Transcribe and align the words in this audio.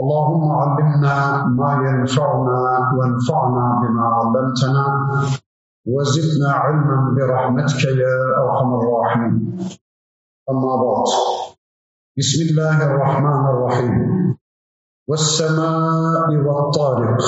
اللهم 0.00 0.50
علمنا 0.52 1.46
ما 1.46 1.72
ينفعنا 1.88 2.58
وانفعنا 2.96 3.64
بما 3.82 4.04
علمتنا 4.16 4.84
وزدنا 5.86 6.52
علما 6.52 7.14
برحمتك 7.16 7.84
يا 7.84 8.16
أرحم 8.42 8.74
الراحمين. 8.74 9.58
أما 10.50 10.72
بعد 10.76 11.08
بسم 12.18 12.40
الله 12.50 12.86
الرحمن 12.86 13.44
الرحيم. 13.54 13.94
والسماء 15.08 16.28
والطارق 16.46 17.22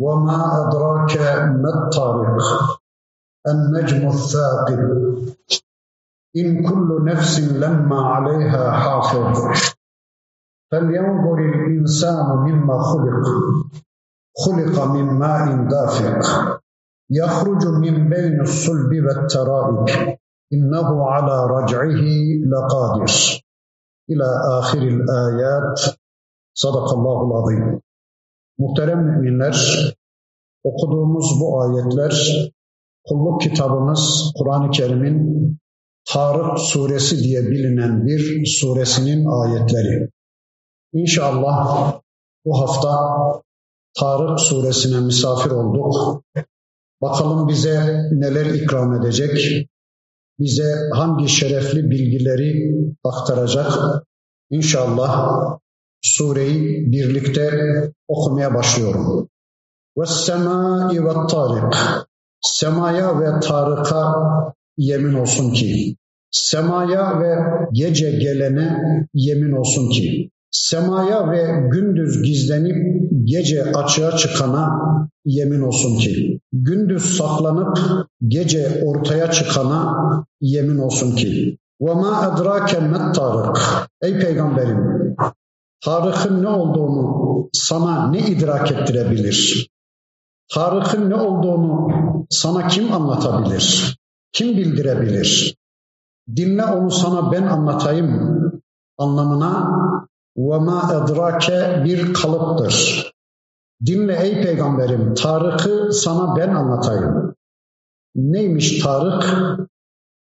وما 0.00 0.68
أدراك 0.68 1.16
ما 1.62 1.70
الطارق؟ 1.84 2.40
النجم 3.48 4.08
الثاقب. 4.08 4.80
إن 6.36 6.68
كل 6.68 7.04
نفس 7.04 7.40
لما 7.40 8.00
عليها 8.00 8.70
حافظ. 8.72 9.48
فلينظر 10.71 11.37
الإنسان 11.39 12.27
مما 12.45 12.77
خلق 12.81 13.25
خلق 14.45 14.85
من 14.85 15.03
ماء 15.03 15.67
دافق 15.69 16.19
يخرج 17.09 17.67
من 17.67 18.09
بين 18.09 18.41
الصلب 18.41 18.91
والترائب 19.05 20.17
إنه 20.53 21.09
على 21.09 21.45
رجعه 21.55 22.03
لقادر 22.51 23.11
إلى 24.09 24.27
آخر 24.59 24.77
الآيات 24.77 25.79
صدق 26.53 26.93
الله 26.93 27.17
العظيم 27.27 27.79
Muhterem 28.59 28.99
müminler, 28.99 29.57
okuduğumuz 30.63 31.41
bu 31.41 31.61
ayetler 31.61 32.15
kulluk 33.05 33.41
kitabımız 33.41 34.33
Kur'an-ı 34.37 34.71
Kerim'in 34.71 35.37
Tarık 36.05 36.59
suresi 36.59 37.19
diye 37.23 37.41
bilinen 37.41 38.05
bir 38.05 38.45
suresinin 38.45 39.25
ayetleri. 39.25 40.09
İnşallah 40.92 41.92
bu 42.44 42.60
hafta 42.60 43.12
Tarık 44.00 44.40
suresine 44.40 45.00
misafir 45.00 45.50
olduk. 45.50 46.22
Bakalım 47.02 47.48
bize 47.48 48.08
neler 48.12 48.46
ikram 48.46 48.94
edecek, 48.94 49.66
bize 50.38 50.74
hangi 50.92 51.28
şerefli 51.28 51.90
bilgileri 51.90 52.74
aktaracak. 53.04 53.72
İnşallah 54.50 55.32
sureyi 56.02 56.92
birlikte 56.92 57.50
okumaya 58.08 58.54
başlıyorum. 58.54 59.28
Ve 59.98 60.06
semai 60.06 61.04
ve 61.04 61.26
tarik. 61.30 61.74
Semaya 62.40 63.20
ve 63.20 63.40
tarika 63.40 64.14
yemin 64.76 65.14
olsun 65.14 65.52
ki. 65.52 65.96
Semaya 66.30 67.20
ve 67.20 67.36
gece 67.72 68.10
gelene 68.10 68.78
yemin 69.14 69.52
olsun 69.52 69.90
ki 69.90 70.30
semaya 70.51 71.31
ve 71.31 71.69
gündüz 71.71 72.23
gizlenip 72.23 72.77
gece 73.23 73.71
açığa 73.71 74.17
çıkana 74.17 74.69
yemin 75.25 75.61
olsun 75.61 75.97
ki, 75.97 76.39
gündüz 76.53 77.17
saklanıp 77.17 77.79
gece 78.27 78.83
ortaya 78.85 79.31
çıkana 79.31 79.95
yemin 80.41 80.77
olsun 80.77 81.15
ki, 81.15 81.57
وَمَا 81.81 82.11
اَدْرَاكَ 82.27 82.71
مَا 82.91 83.13
Tarık. 83.13 83.87
Ey 84.01 84.19
peygamberim, 84.19 85.15
Tarık'ın 85.85 86.43
ne 86.43 86.47
olduğunu 86.47 87.49
sana 87.53 88.07
ne 88.07 88.19
idrak 88.19 88.71
ettirebilir? 88.71 89.69
Tarık'ın 90.53 91.09
ne 91.09 91.15
olduğunu 91.15 91.87
sana 92.29 92.67
kim 92.67 92.93
anlatabilir? 92.93 93.97
Kim 94.33 94.57
bildirebilir? 94.57 95.55
Dinle 96.35 96.65
onu 96.65 96.91
sana 96.91 97.31
ben 97.31 97.43
anlatayım 97.43 98.37
anlamına 98.97 99.71
ve 100.36 100.58
ma 100.58 100.90
edrake 100.92 101.84
bir 101.84 102.14
kalıptır. 102.14 103.12
Dinle 103.86 104.16
ey 104.22 104.42
peygamberim, 104.42 105.14
Tarık'ı 105.14 105.92
sana 105.92 106.36
ben 106.36 106.48
anlatayım. 106.48 107.34
Neymiş 108.14 108.82
Tarık? 108.82 109.24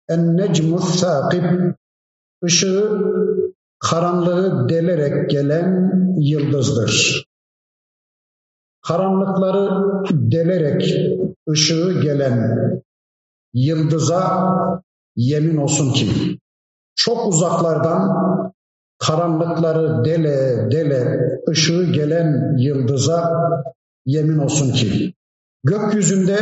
En 0.09 0.37
necmu 0.37 0.79
thâkib, 0.79 1.43
ışığı 2.43 3.01
karanlığı 3.79 4.69
delerek 4.69 5.29
gelen 5.29 5.91
yıldızdır. 6.17 7.25
Karanlıkları 8.87 9.83
delerek 10.11 10.95
ışığı 11.49 12.01
gelen 12.01 12.59
yıldıza 13.53 14.45
yemin 15.15 15.57
olsun 15.57 15.93
ki 15.93 16.39
çok 16.95 17.27
uzaklardan 17.27 18.25
karanlıkları 18.99 20.05
dele 20.05 20.71
dele 20.71 21.19
ışığı 21.49 21.91
gelen 21.91 22.57
yıldıza 22.57 23.31
yemin 24.05 24.37
olsun 24.37 24.71
ki 24.71 25.13
gökyüzünde 25.63 26.37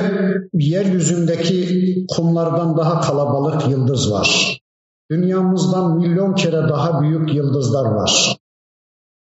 yeryüzündeki 0.53 2.06
kumlardan 2.16 2.78
daha 2.78 3.02
kalabalık 3.02 3.69
yıldız 3.69 4.12
var. 4.12 4.59
Dünyamızdan 5.12 5.97
milyon 5.97 6.34
kere 6.34 6.69
daha 6.69 7.02
büyük 7.02 7.36
yıldızlar 7.36 7.86
var. 7.86 8.38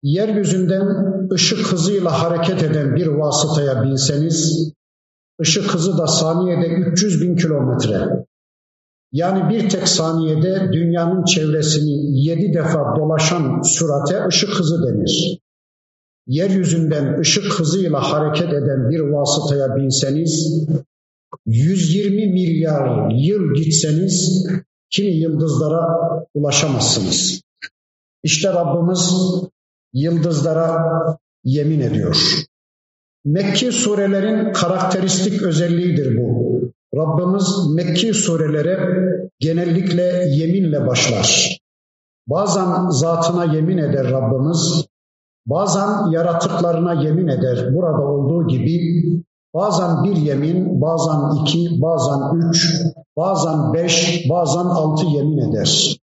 Yeryüzünden 0.04 0.88
ışık 1.34 1.72
hızıyla 1.72 2.24
hareket 2.24 2.64
eden 2.64 2.96
bir 2.96 3.08
vasıtaya 3.08 3.84
binseniz, 3.84 4.72
ışık 5.42 5.74
hızı 5.74 5.98
da 5.98 6.08
saniyede 6.08 6.68
300 6.68 7.22
bin 7.22 7.36
kilometre. 7.36 8.26
Yani 9.16 9.50
bir 9.50 9.70
tek 9.70 9.88
saniyede 9.88 10.70
dünyanın 10.74 11.26
çevresini 11.26 12.20
yedi 12.26 12.54
defa 12.54 12.96
dolaşan 12.98 13.62
sürate 13.62 14.28
ışık 14.28 14.50
hızı 14.50 14.84
denir. 14.88 15.40
Yeryüzünden 16.28 17.20
ışık 17.20 17.60
hızıyla 17.60 18.12
hareket 18.12 18.54
eden 18.54 18.90
bir 18.90 19.00
vasıtaya 19.00 19.76
binseniz, 19.76 20.66
120 21.46 22.28
milyar 22.28 23.10
yıl 23.12 23.54
gitseniz 23.54 24.48
kimi 24.90 25.12
yıldızlara 25.12 25.88
ulaşamazsınız. 26.34 27.42
İşte 28.24 28.54
Rabbimiz 28.54 29.12
yıldızlara 29.94 30.78
yemin 31.44 31.80
ediyor. 31.80 32.18
Mekki 33.26 33.72
surelerin 33.72 34.54
karakteristik 34.54 35.42
özelliğidir 35.42 36.18
bu. 36.18 36.55
Rabbimiz 36.96 37.74
Mekki 37.76 38.14
surelere 38.14 38.78
genellikle 39.40 40.04
yeminle 40.30 40.88
başlar. 40.88 41.58
Bazen 42.28 42.90
zatına 42.90 43.54
yemin 43.54 43.78
eder 43.78 44.12
Rabbimiz, 44.12 44.86
bazen 45.46 46.12
yaratıklarına 46.12 46.94
yemin 47.04 47.28
eder. 47.28 47.76
Burada 47.76 48.02
olduğu 48.02 48.48
gibi 48.48 48.80
bazen 49.54 50.04
bir 50.04 50.16
yemin, 50.16 50.82
bazen 50.82 51.42
iki, 51.42 51.82
bazen 51.82 52.50
üç, 52.50 52.82
bazen 53.18 53.74
beş, 53.74 54.26
bazen 54.30 54.66
altı 54.66 55.06
yemin 55.06 55.38
eder. 55.38 55.98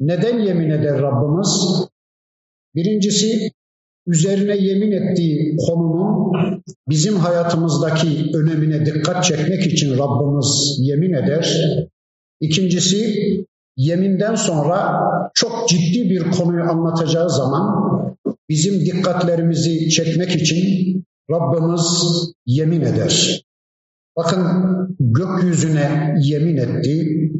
Neden 0.00 0.38
yemin 0.38 0.70
eder 0.70 1.02
Rabbimiz? 1.02 1.84
Birincisi 2.74 3.50
üzerine 4.06 4.56
yemin 4.56 4.92
ettiği 4.92 5.56
konunun 5.56 6.32
bizim 6.88 7.16
hayatımızdaki 7.16 8.30
önemine 8.34 8.86
dikkat 8.86 9.24
çekmek 9.24 9.66
için 9.66 9.98
Rabbimiz 9.98 10.78
yemin 10.80 11.12
eder. 11.12 11.56
İkincisi 12.40 13.16
yeminden 13.76 14.34
sonra 14.34 15.00
çok 15.34 15.68
ciddi 15.68 16.10
bir 16.10 16.30
konuyu 16.30 16.62
anlatacağı 16.62 17.30
zaman 17.30 17.90
bizim 18.48 18.80
dikkatlerimizi 18.80 19.88
çekmek 19.88 20.36
için 20.36 21.04
Rabbimiz 21.30 21.86
yemin 22.46 22.80
eder. 22.80 23.42
Bakın 24.16 24.46
gökyüzüne 25.00 26.14
yemin 26.20 26.56
etti, 26.56 27.30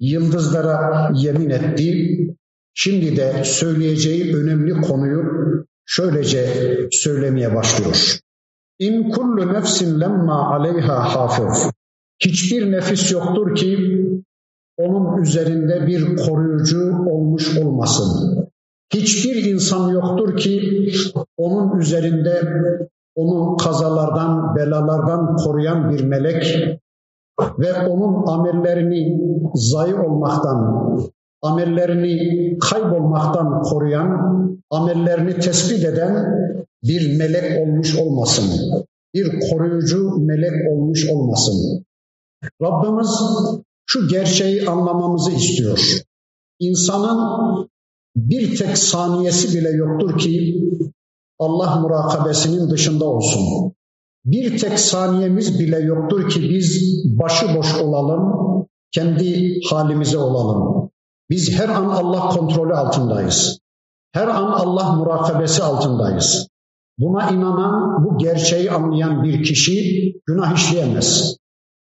yıldızlara 0.00 1.12
yemin 1.14 1.50
etti. 1.50 2.18
Şimdi 2.74 3.16
de 3.16 3.44
söyleyeceği 3.44 4.36
önemli 4.36 4.80
konuyu 4.80 5.22
şöylece 5.86 6.46
söylemeye 6.92 7.54
başlıyor. 7.54 8.18
İn 8.78 9.10
kullu 9.10 9.52
nefsin 9.52 10.00
lemma 10.00 10.50
aleyha 10.54 11.14
hafız. 11.14 11.70
Hiçbir 12.24 12.72
nefis 12.72 13.12
yoktur 13.12 13.54
ki 13.54 13.76
onun 14.76 15.22
üzerinde 15.22 15.86
bir 15.86 16.16
koruyucu 16.16 17.04
olmuş 17.10 17.58
olmasın. 17.58 18.38
Hiçbir 18.94 19.44
insan 19.44 19.88
yoktur 19.90 20.36
ki 20.36 20.86
onun 21.36 21.78
üzerinde 21.78 22.40
onu 23.14 23.56
kazalardan, 23.56 24.56
belalardan 24.56 25.36
koruyan 25.36 25.90
bir 25.90 26.04
melek 26.04 26.78
ve 27.58 27.88
onun 27.88 28.26
amellerini 28.26 29.18
zayi 29.54 29.94
olmaktan, 29.94 30.98
amellerini 31.42 32.58
kaybolmaktan 32.58 33.62
koruyan, 33.62 34.08
amellerini 34.70 35.38
tespit 35.38 35.84
eden 35.84 36.26
bir 36.82 37.18
melek 37.18 37.60
olmuş 37.60 37.98
olmasın. 37.98 38.44
Bir 39.14 39.50
koruyucu 39.50 40.16
melek 40.18 40.72
olmuş 40.72 41.10
olmasın. 41.10 41.84
Rabbimiz 42.62 43.10
şu 43.86 44.08
gerçeği 44.08 44.68
anlamamızı 44.68 45.30
istiyor. 45.30 46.00
İnsanın 46.60 47.18
bir 48.16 48.56
tek 48.56 48.78
saniyesi 48.78 49.58
bile 49.58 49.70
yoktur 49.70 50.18
ki 50.18 50.62
Allah 51.38 51.80
murakabesinin 51.80 52.70
dışında 52.70 53.04
olsun. 53.04 53.72
Bir 54.24 54.58
tek 54.58 54.78
saniyemiz 54.78 55.60
bile 55.60 55.78
yoktur 55.78 56.30
ki 56.30 56.42
biz 56.42 56.82
başıboş 57.18 57.80
olalım, 57.80 58.22
kendi 58.92 59.60
halimize 59.70 60.18
olalım. 60.18 60.90
Biz 61.30 61.58
her 61.58 61.68
an 61.68 61.84
Allah 61.84 62.28
kontrolü 62.28 62.74
altındayız. 62.74 63.58
Her 64.12 64.28
an 64.28 64.52
Allah 64.52 64.92
murakabesi 64.92 65.62
altındayız. 65.62 66.48
Buna 66.98 67.30
inanan, 67.30 68.04
bu 68.04 68.18
gerçeği 68.18 68.70
anlayan 68.70 69.22
bir 69.22 69.44
kişi 69.44 70.12
günah 70.26 70.54
işleyemez. 70.54 71.36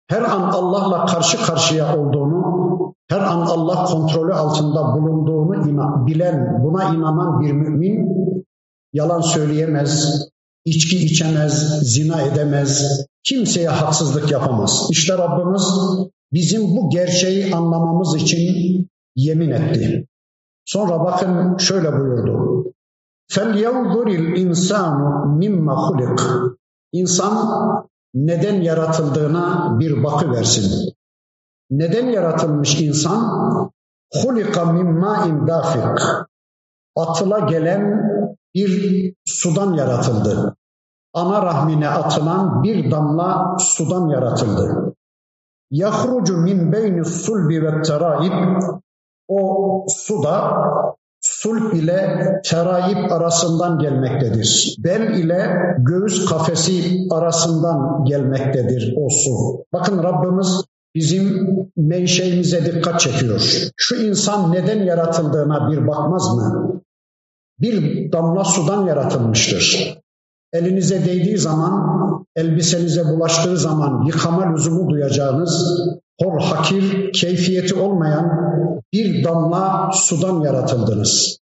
Her 0.08 0.22
an 0.22 0.42
Allah'la 0.42 1.06
karşı 1.06 1.46
karşıya 1.46 1.98
olduğunu, 1.98 2.42
her 3.10 3.20
an 3.20 3.42
Allah 3.42 3.86
kontrolü 3.86 4.34
altında 4.34 4.94
bulunduğunu 4.94 6.08
bilen, 6.08 6.64
buna 6.64 6.84
inanan 6.84 7.42
bir 7.42 7.52
mümin 7.52 8.12
yalan 8.94 9.22
söyleyemez, 9.22 10.22
içki 10.66 11.06
içemez, 11.06 11.80
zina 11.94 12.22
edemez, 12.22 13.06
kimseye 13.24 13.70
haksızlık 13.70 14.32
yapamaz. 14.32 14.88
İşte 14.92 15.18
Rabbimiz 15.18 15.68
bizim 16.34 16.62
bu 16.62 16.90
gerçeği 16.90 17.56
anlamamız 17.56 18.16
için 18.16 18.88
yemin 19.17 19.51
etti. 19.51 20.07
Sonra 20.65 21.01
bakın 21.01 21.57
şöyle 21.57 21.93
buyurdu. 21.93 22.65
فَلْيَوْضُرِ 23.31 24.09
الْاِنْسَانُ 24.23 24.99
مِمَّ 25.41 25.67
خُلِقٍ 25.67 26.21
İnsan 26.93 27.37
neden 28.15 28.61
yaratıldığına 28.61 29.77
bir 29.81 30.05
bakı 30.05 30.33
versin. 30.33 30.95
Neden 31.71 32.07
yaratılmış 32.07 32.81
insan? 32.81 33.21
Hulika 34.15 34.65
min 34.65 34.99
ma'in 34.99 35.47
dafik. 35.47 36.07
Atıla 36.97 37.39
gelen 37.39 38.03
bir 38.55 39.15
sudan 39.25 39.73
yaratıldı. 39.73 40.57
Ana 41.15 41.43
rahmine 41.43 41.89
atılan 41.89 42.63
bir 42.63 42.91
damla 42.91 43.57
sudan 43.59 44.09
yaratıldı. 44.09 44.95
Yahrucu 45.71 46.37
min 46.37 46.73
beyni 46.73 47.05
sulbi 47.05 47.63
ve 47.63 47.83
o 49.32 49.86
suda 49.90 50.54
sulp 51.22 51.74
ile 51.74 52.20
teraib 52.46 53.12
arasından 53.12 53.80
gelmektedir. 53.80 54.76
Bel 54.84 55.02
ile 55.02 55.50
göğüs 55.78 56.26
kafesi 56.26 57.08
arasından 57.12 58.06
gelmektedir 58.06 58.94
o 58.98 59.08
su. 59.10 59.66
Bakın 59.74 60.04
Rabbimiz 60.04 60.64
bizim 60.96 61.48
menşeimize 61.78 62.66
dikkat 62.66 63.00
çekiyor. 63.00 63.72
Şu 63.78 63.96
insan 63.96 64.52
neden 64.52 64.84
yaratıldığına 64.84 65.72
bir 65.72 65.88
bakmaz 65.88 66.36
mı? 66.36 66.82
bir 67.62 68.12
damla 68.12 68.44
sudan 68.44 68.86
yaratılmıştır. 68.86 69.98
Elinize 70.54 71.06
değdiği 71.06 71.38
zaman, 71.38 72.26
elbisenize 72.36 73.06
bulaştığı 73.06 73.58
zaman 73.58 74.06
yıkama 74.06 74.54
lüzumu 74.54 74.90
duyacağınız 74.90 75.80
hor 76.24 76.42
hakir, 76.42 77.12
keyfiyeti 77.14 77.76
olmayan 77.76 78.26
bir 78.94 79.24
damla 79.24 79.92
sudan 79.94 80.42
yaratıldınız. 80.42 81.38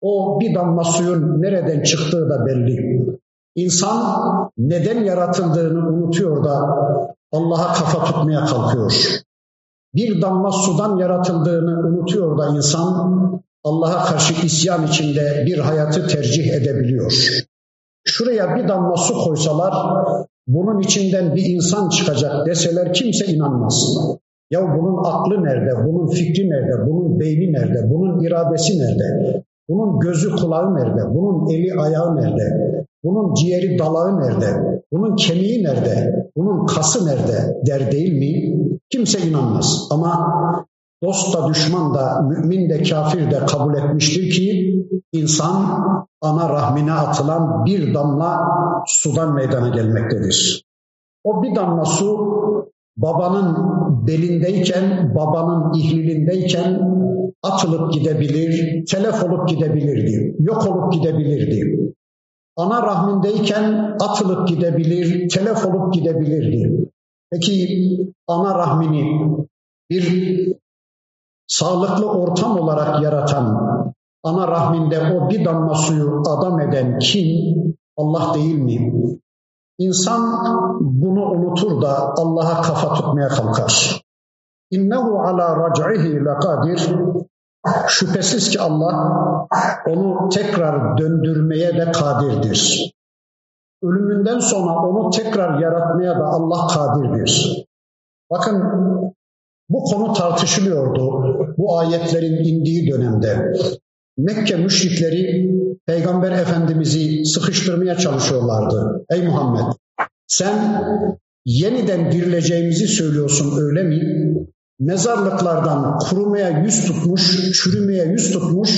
O 0.00 0.40
bir 0.40 0.54
damla 0.54 0.84
suyun 0.84 1.42
nereden 1.42 1.82
çıktığı 1.82 2.30
da 2.30 2.46
belli. 2.46 3.06
İnsan 3.54 4.50
neden 4.58 5.04
yaratıldığını 5.04 5.88
unutuyor 5.88 6.44
da 6.44 6.76
Allah'a 7.32 7.72
kafa 7.72 8.04
tutmaya 8.04 8.44
kalkıyor. 8.44 8.92
Bir 9.94 10.22
damla 10.22 10.52
sudan 10.52 10.96
yaratıldığını 10.96 11.88
unutuyor 11.88 12.38
da 12.38 12.56
insan 12.56 13.16
Allah'a 13.64 14.04
karşı 14.04 14.46
isyan 14.46 14.86
içinde 14.86 15.44
bir 15.46 15.58
hayatı 15.58 16.06
tercih 16.06 16.52
edebiliyor. 16.52 17.12
Şuraya 18.04 18.56
bir 18.56 18.68
damla 18.68 18.96
su 18.96 19.14
koysalar 19.14 19.74
bunun 20.46 20.80
içinden 20.80 21.34
bir 21.34 21.44
insan 21.44 21.88
çıkacak 21.88 22.46
deseler 22.46 22.92
kimse 22.92 23.26
inanmaz. 23.26 23.96
Ya 24.50 24.60
bunun 24.78 25.04
aklı 25.04 25.44
nerede, 25.44 25.86
bunun 25.86 26.06
fikri 26.06 26.50
nerede, 26.50 26.90
bunun 26.90 27.20
beyni 27.20 27.52
nerede, 27.52 27.90
bunun 27.90 28.20
iradesi 28.20 28.78
nerede, 28.78 29.42
bunun 29.68 30.00
gözü 30.00 30.36
kulağı 30.36 30.74
nerede, 30.74 31.14
bunun 31.14 31.50
eli 31.50 31.80
ayağı 31.80 32.16
nerede, 32.16 32.76
bunun 33.04 33.34
ciğeri 33.34 33.78
dalağı 33.78 34.20
nerede, 34.20 34.82
bunun 34.92 35.16
kemiği 35.16 35.64
nerede, 35.64 36.26
bunun 36.36 36.66
kası 36.66 37.06
nerede 37.06 37.62
der 37.66 37.92
değil 37.92 38.12
mi? 38.12 38.56
Kimse 38.90 39.28
inanmaz. 39.28 39.88
Ama 39.90 40.26
dost 41.02 41.36
da 41.36 41.48
düşman 41.48 41.94
da 41.94 42.22
mümin 42.22 42.70
de 42.70 42.82
kafir 42.82 43.30
de 43.30 43.46
kabul 43.46 43.74
etmiştir 43.74 44.30
ki 44.30 44.76
insan 45.20 45.84
ana 46.20 46.48
rahmine 46.48 46.92
atılan 46.92 47.64
bir 47.64 47.94
damla 47.94 48.40
sudan 48.86 49.34
meydana 49.34 49.68
gelmektedir. 49.68 50.64
O 51.24 51.42
bir 51.42 51.54
damla 51.54 51.84
su 51.84 52.36
babanın 52.96 53.56
belindeyken, 54.06 55.14
babanın 55.14 55.74
ihlilindeyken 55.74 56.80
atılıp 57.42 57.92
gidebilir, 57.92 58.84
telef 58.86 59.24
olup 59.24 59.48
gidebilirdi, 59.48 60.36
yok 60.38 60.66
olup 60.66 60.92
gidebilirdi. 60.92 61.92
Ana 62.56 62.82
rahmindeyken 62.82 63.96
atılıp 64.00 64.48
gidebilir, 64.48 65.28
telef 65.28 65.66
olup 65.66 65.94
gidebilirdi. 65.94 66.90
Peki 67.30 67.88
ana 68.26 68.58
rahmini 68.58 69.30
bir 69.90 70.36
sağlıklı 71.46 72.10
ortam 72.10 72.58
olarak 72.60 73.02
yaratan, 73.02 73.94
ana 74.26 74.48
rahminde 74.48 75.00
o 75.14 75.30
bir 75.30 75.44
damla 75.44 75.74
suyu 75.74 76.22
adam 76.28 76.60
eden 76.60 76.98
kim? 76.98 77.26
Allah 77.96 78.34
değil 78.34 78.58
mi? 78.58 78.92
İnsan 79.78 80.22
bunu 80.80 81.30
unutur 81.30 81.82
da 81.82 82.14
Allah'a 82.16 82.62
kafa 82.62 82.94
tutmaya 82.94 83.28
kalkar. 83.28 84.02
İnnehu 84.70 85.20
ala 85.20 85.56
rac'ihi 85.56 86.24
lekadir. 86.24 86.94
Şüphesiz 87.86 88.50
ki 88.50 88.60
Allah 88.60 89.12
onu 89.86 90.28
tekrar 90.28 90.98
döndürmeye 90.98 91.76
de 91.76 91.92
kadirdir. 91.92 92.92
Ölümünden 93.82 94.38
sonra 94.38 94.88
onu 94.88 95.10
tekrar 95.10 95.60
yaratmaya 95.60 96.18
da 96.18 96.24
Allah 96.24 96.66
kadirdir. 96.66 97.64
Bakın 98.30 98.64
bu 99.68 99.84
konu 99.84 100.12
tartışılıyordu 100.12 101.22
bu 101.58 101.78
ayetlerin 101.78 102.44
indiği 102.44 102.90
dönemde. 102.92 103.52
Mekke 104.18 104.56
müşrikleri 104.56 105.50
Peygamber 105.86 106.32
Efendimiz'i 106.32 107.24
sıkıştırmaya 107.24 107.96
çalışıyorlardı. 107.96 109.04
Ey 109.10 109.22
Muhammed 109.22 109.72
sen 110.26 110.82
yeniden 111.44 112.12
dirileceğimizi 112.12 112.88
söylüyorsun 112.88 113.58
öyle 113.60 113.82
mi? 113.82 114.02
Mezarlıklardan 114.80 115.98
kurumaya 115.98 116.48
yüz 116.48 116.84
tutmuş, 116.84 117.52
çürümeye 117.52 118.04
yüz 118.04 118.32
tutmuş 118.32 118.70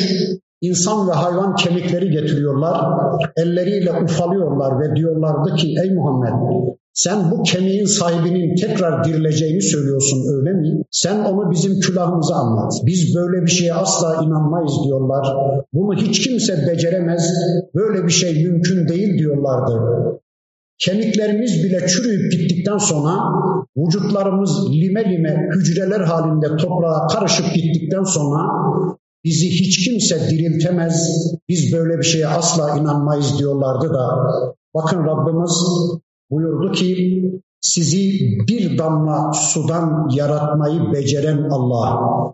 insan 0.61 1.09
ve 1.09 1.13
hayvan 1.13 1.55
kemikleri 1.55 2.11
getiriyorlar. 2.11 2.81
Elleriyle 3.37 3.93
ufalıyorlar 3.93 4.81
ve 4.81 4.97
diyorlardı 4.97 5.57
ki 5.57 5.75
ey 5.85 5.95
Muhammed 5.95 6.33
sen 7.03 7.31
bu 7.31 7.43
kemiğin 7.43 7.85
sahibinin 7.85 8.57
tekrar 8.57 9.05
dirileceğini 9.05 9.63
söylüyorsun 9.63 10.19
öyle 10.37 10.53
mi? 10.53 10.83
Sen 10.91 11.25
onu 11.25 11.51
bizim 11.51 11.81
külahımıza 11.81 12.35
anlat. 12.35 12.73
Biz 12.87 13.17
böyle 13.17 13.43
bir 13.43 13.51
şeye 13.51 13.75
asla 13.75 14.25
inanmayız 14.25 14.73
diyorlar. 14.85 15.27
Bunu 15.73 15.95
hiç 16.01 16.25
kimse 16.25 16.67
beceremez. 16.67 17.33
Böyle 17.75 18.05
bir 18.07 18.13
şey 18.13 18.45
mümkün 18.45 18.89
değil 18.89 19.19
diyorlardı. 19.19 19.73
Kemiklerimiz 20.79 21.65
bile 21.65 21.87
çürüyüp 21.89 22.33
gittikten 22.33 22.79
sonra 22.79 23.13
vücutlarımız 23.77 24.71
lime 24.73 25.05
lime 25.05 25.49
hücreler 25.55 26.01
halinde 26.01 26.57
toprağa 26.57 27.07
karışıp 27.07 27.55
gittikten 27.55 28.03
sonra 28.03 28.39
bizi 29.25 29.47
hiç 29.47 29.85
kimse 29.85 30.31
diriltemez. 30.31 31.09
Biz 31.49 31.73
böyle 31.73 31.99
bir 31.99 32.05
şeye 32.05 32.29
asla 32.29 32.79
inanmayız 32.79 33.39
diyorlardı 33.39 33.95
da 33.95 34.09
bakın 34.75 35.05
Rabbimiz 35.07 35.53
buyurdu 36.31 36.73
ki 36.73 37.23
sizi 37.61 38.21
bir 38.49 38.79
damla 38.79 39.33
sudan 39.33 40.09
yaratmayı 40.15 40.93
beceren 40.93 41.43
Allah, 41.51 42.33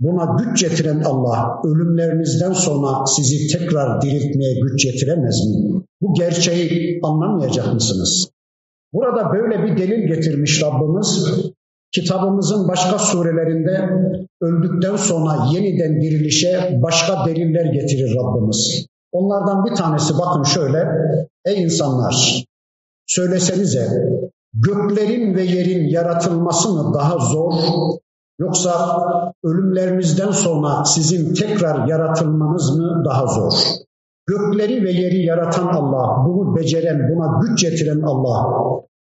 buna 0.00 0.36
güç 0.38 0.60
getiren 0.60 1.00
Allah, 1.00 1.60
ölümlerinizden 1.64 2.52
sonra 2.52 3.06
sizi 3.06 3.58
tekrar 3.58 4.02
diriltmeye 4.02 4.60
güç 4.60 4.84
getiremez 4.84 5.46
mi? 5.46 5.82
Bu 6.00 6.14
gerçeği 6.14 7.00
anlamayacak 7.02 7.74
mısınız? 7.74 8.30
Burada 8.92 9.32
böyle 9.32 9.62
bir 9.62 9.76
delil 9.76 10.08
getirmiş 10.08 10.62
Rabbimiz. 10.62 11.26
Kitabımızın 11.92 12.68
başka 12.68 12.98
surelerinde 12.98 13.90
öldükten 14.40 14.96
sonra 14.96 15.46
yeniden 15.52 16.00
dirilişe 16.00 16.80
başka 16.82 17.26
deliller 17.26 17.64
getirir 17.64 18.16
Rabbimiz. 18.16 18.86
Onlardan 19.12 19.64
bir 19.64 19.74
tanesi 19.74 20.14
bakın 20.18 20.42
şöyle. 20.42 20.88
Ey 21.44 21.62
insanlar 21.62 22.44
söylesenize 23.06 23.88
göklerin 24.54 25.34
ve 25.34 25.42
yerin 25.42 25.88
yaratılması 25.88 26.68
mı 26.68 26.94
daha 26.94 27.18
zor 27.18 27.52
yoksa 28.38 29.32
ölümlerinizden 29.44 30.30
sonra 30.30 30.84
sizin 30.84 31.34
tekrar 31.34 31.88
yaratılmanız 31.88 32.78
mı 32.78 33.02
daha 33.04 33.26
zor? 33.26 33.52
Gökleri 34.26 34.84
ve 34.84 34.92
yeri 34.92 35.26
yaratan 35.26 35.66
Allah, 35.66 36.28
bunu 36.28 36.56
beceren, 36.56 37.10
buna 37.10 37.40
güç 37.42 37.62
getiren 37.62 38.00
Allah, 38.00 38.44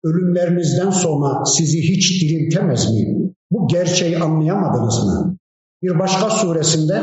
ölümlerinizden 0.04 0.90
sonra 0.90 1.46
sizi 1.46 1.82
hiç 1.82 2.22
diriltemez 2.22 2.92
mi? 2.92 3.34
Bu 3.52 3.68
gerçeği 3.68 4.18
anlayamadınız 4.18 5.06
mı? 5.06 5.38
Bir 5.84 6.00
başka 6.00 6.30
suresinde 6.30 7.02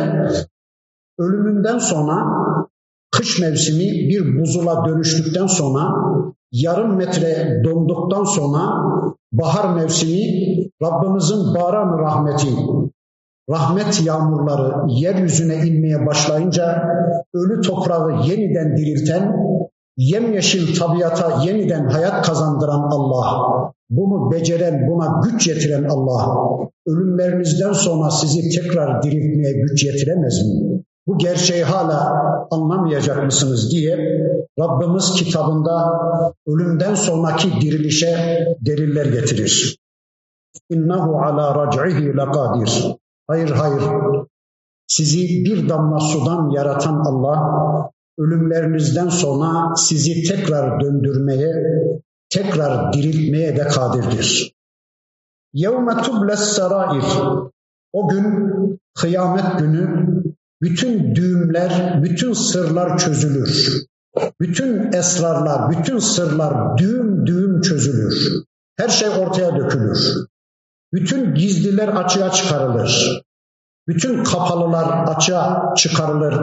ölümünden 1.19 1.78
sonra 1.78 2.26
kış 3.11 3.40
mevsimi 3.40 3.85
bir 3.85 4.40
buzula 4.40 4.88
dönüştükten 4.88 5.47
sonra 5.47 5.88
yarım 6.52 6.97
metre 6.97 7.62
donduktan 7.64 8.25
sonra 8.25 8.61
bahar 9.33 9.75
mevsimi 9.75 10.50
Rabbimizin 10.83 11.54
baran 11.54 11.99
rahmeti, 11.99 12.49
rahmet 13.50 14.07
yağmurları 14.07 14.75
yeryüzüne 14.88 15.54
inmeye 15.54 16.07
başlayınca 16.07 16.83
ölü 17.35 17.61
toprağı 17.61 18.26
yeniden 18.26 18.76
dirilten, 18.76 19.37
yemyeşil 19.97 20.78
tabiata 20.78 21.42
yeniden 21.45 21.88
hayat 21.88 22.26
kazandıran 22.26 22.90
Allah, 22.90 23.26
bunu 23.90 24.30
beceren, 24.33 24.88
buna 24.88 25.21
güç 25.25 25.49
yetiren 25.49 25.85
Allah, 25.85 26.37
ölümlerinizden 26.87 27.73
sonra 27.73 28.11
sizi 28.11 28.61
tekrar 28.61 29.02
diriltmeye 29.02 29.52
güç 29.52 29.85
yetiremez 29.85 30.47
mi? 30.47 30.70
bu 31.07 31.19
gerçeği 31.19 31.64
hala 31.64 32.14
anlamayacak 32.50 33.25
mısınız 33.25 33.73
diye 33.73 33.97
Rabbimiz 34.61 35.12
kitabında 35.12 35.92
ölümden 36.47 36.95
sonraki 36.95 37.61
dirilişe 37.61 38.45
deliller 38.61 39.07
getirir. 39.07 39.76
İnnehu 40.71 41.19
ala 41.23 41.54
rac'ihi 41.54 42.16
lekadir. 42.16 42.97
Hayır 43.26 43.50
hayır. 43.50 43.83
Sizi 44.87 45.45
bir 45.45 45.69
damla 45.69 46.00
sudan 46.00 46.50
yaratan 46.50 46.95
Allah 46.95 47.40
ölümlerinizden 48.19 49.09
sonra 49.09 49.76
sizi 49.76 50.23
tekrar 50.23 50.80
döndürmeye, 50.80 51.52
tekrar 52.30 52.92
diriltmeye 52.92 53.57
de 53.57 53.69
kadirdir. 53.69 54.54
Yevme 55.52 56.02
tubles 56.02 56.40
sarair. 56.40 57.04
O 57.92 58.09
gün 58.09 58.25
kıyamet 58.95 59.59
günü 59.59 60.07
bütün 60.62 61.14
düğümler, 61.14 62.02
bütün 62.02 62.33
sırlar 62.33 62.99
çözülür. 62.99 63.83
Bütün 64.40 64.93
esrarlar, 64.93 65.71
bütün 65.71 65.99
sırlar 65.99 66.79
düğüm 66.79 67.26
düğüm 67.26 67.61
çözülür. 67.61 68.45
Her 68.76 68.88
şey 68.88 69.09
ortaya 69.09 69.57
dökülür. 69.57 69.99
Bütün 70.93 71.35
gizliler 71.35 71.88
açığa 71.88 72.33
çıkarılır. 72.33 73.23
Bütün 73.88 74.25
kapalılar 74.25 75.07
açığa 75.07 75.75
çıkarılır. 75.76 76.35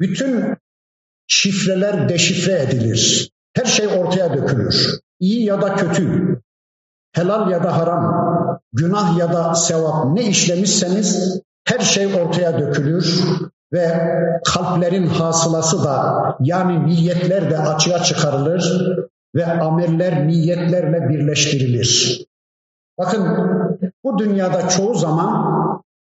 Bütün 0.00 0.56
şifreler 1.26 2.08
deşifre 2.08 2.62
edilir. 2.62 3.30
Her 3.54 3.64
şey 3.64 3.86
ortaya 3.86 4.36
dökülür. 4.36 5.00
İyi 5.20 5.44
ya 5.44 5.62
da 5.62 5.74
kötü, 5.74 6.40
helal 7.12 7.50
ya 7.50 7.64
da 7.64 7.76
haram, 7.78 8.60
günah 8.72 9.18
ya 9.18 9.32
da 9.32 9.54
sevap 9.54 10.12
ne 10.12 10.22
işlemişseniz 10.28 11.40
her 11.64 11.78
şey 11.78 12.06
ortaya 12.06 12.60
dökülür 12.60 13.24
ve 13.72 13.88
kalplerin 14.44 15.06
hasılası 15.06 15.84
da 15.84 16.14
yani 16.40 16.86
niyetler 16.86 17.50
de 17.50 17.58
açığa 17.58 18.02
çıkarılır 18.02 18.96
ve 19.34 19.46
ameller 19.46 20.28
niyetlerle 20.28 21.08
birleştirilir. 21.08 22.20
Bakın 22.98 23.28
bu 24.04 24.18
dünyada 24.18 24.68
çoğu 24.68 24.94
zaman 24.94 25.54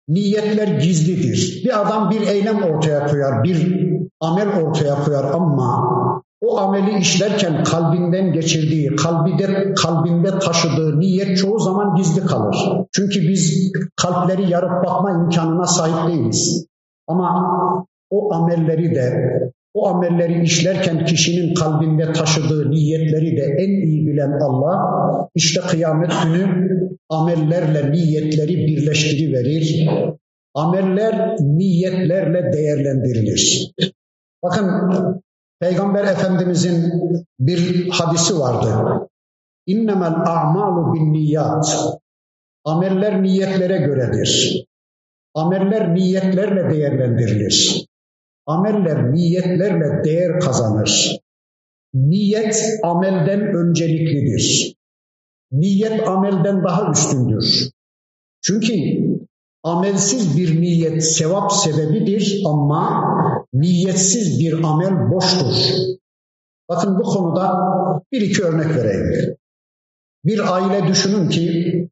niyetler 0.09 0.69
gizlidir. 0.69 1.65
Bir 1.65 1.81
adam 1.81 2.11
bir 2.11 2.21
eylem 2.21 2.63
ortaya 2.63 3.07
koyar, 3.07 3.45
bir 3.45 3.91
amel 4.21 4.63
ortaya 4.63 5.05
koyar 5.05 5.25
ama 5.25 6.23
o 6.41 6.59
ameli 6.59 6.99
işlerken 6.99 7.65
kalbinden 7.65 8.33
geçirdiği, 8.33 8.97
kalbinde, 8.97 9.75
kalbinde 9.75 10.39
taşıdığı 10.39 11.01
niyet 11.01 11.39
çoğu 11.39 11.59
zaman 11.59 11.97
gizli 11.97 12.27
kalır. 12.27 12.57
Çünkü 12.93 13.29
biz 13.29 13.73
kalpleri 13.97 14.51
yarıp 14.51 14.85
bakma 14.87 15.11
imkanına 15.11 15.67
sahip 15.67 16.09
değiliz. 16.09 16.67
Ama 17.09 17.87
o 18.11 18.35
amelleri 18.35 18.95
de, 18.95 19.31
o 19.75 19.89
amelleri 19.89 20.43
işlerken 20.43 21.05
kişinin 21.05 21.55
kalbinde 21.55 22.13
taşıdığı 22.13 22.71
niyetleri 22.71 23.37
de 23.37 23.43
en 23.59 23.87
iyi 23.87 24.07
bilen 24.07 24.33
Allah, 24.41 24.79
işte 25.35 25.61
kıyamet 25.61 26.13
günü 26.25 26.91
amellerle 27.09 27.93
niyetleri 27.93 28.57
birleştiriverir. 28.57 29.89
Ameller 30.55 31.37
niyetlerle 31.41 32.53
değerlendirilir. 32.53 33.73
Bakın 34.43 34.71
Peygamber 35.61 36.05
Efendimizin 36.05 36.93
bir 37.39 37.91
hadisi 37.91 38.39
vardı. 38.39 39.01
İnnemel 39.67 40.15
a'malu 40.27 40.95
bin 40.95 41.13
niyat. 41.13 41.77
Ameller 42.65 43.23
niyetlere 43.23 43.79
göredir. 43.79 44.65
Ameller 45.35 45.95
niyetlerle 45.95 46.71
değerlendirilir. 46.71 47.87
Ameller 48.47 49.13
niyetlerle 49.13 50.05
değer 50.05 50.41
kazanır. 50.41 51.19
Niyet 51.95 52.65
amelden 52.83 53.41
önceliklidir. 53.41 54.75
Niyet 55.53 56.09
amelden 56.09 56.65
daha 56.65 56.91
üstündür. 56.93 57.71
Çünkü 58.43 58.73
amelsiz 59.63 60.39
bir 60.39 60.61
niyet 60.61 61.05
sevap 61.05 61.53
sebebidir 61.53 62.43
ama 62.47 63.05
niyetsiz 63.53 64.41
bir 64.41 64.63
amel 64.63 65.11
boştur. 65.11 65.55
Bakın 66.69 66.99
bu 66.99 67.03
konuda 67.03 67.59
bir 68.13 68.21
iki 68.21 68.45
örnek 68.45 68.77
vereyim. 68.77 69.37
Bir 70.25 70.55
aile 70.55 70.89
düşünün 70.89 71.29
ki 71.29 71.89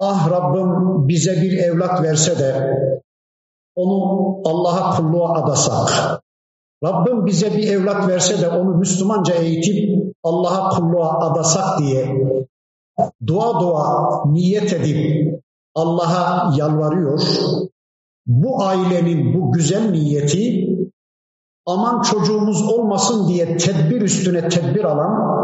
ah 0.00 0.30
Rabbim 0.30 1.08
bize 1.08 1.42
bir 1.42 1.58
evlat 1.58 2.02
verse 2.02 2.38
de 2.38 2.76
onu 3.74 4.40
Allah'a 4.44 4.96
kulluğa 4.96 5.42
adasak. 5.42 6.20
Rabbim 6.84 7.26
bize 7.26 7.56
bir 7.56 7.68
evlat 7.68 8.08
verse 8.08 8.42
de 8.42 8.48
onu 8.48 8.76
Müslümanca 8.76 9.34
eğitip 9.34 10.14
Allah'a 10.22 10.68
kulluğa 10.68 11.18
adasak 11.18 11.78
diye 11.78 12.16
dua 13.26 13.60
dua 13.60 14.08
niyet 14.26 14.72
edip 14.72 15.43
Allah'a 15.74 16.56
yalvarıyor. 16.56 17.20
Bu 18.26 18.62
ailenin 18.62 19.34
bu 19.34 19.52
güzel 19.52 19.90
niyeti 19.90 20.66
aman 21.66 22.02
çocuğumuz 22.02 22.62
olmasın 22.62 23.28
diye 23.28 23.56
tedbir 23.56 24.00
üstüne 24.00 24.48
tedbir 24.48 24.84
alan, 24.84 25.34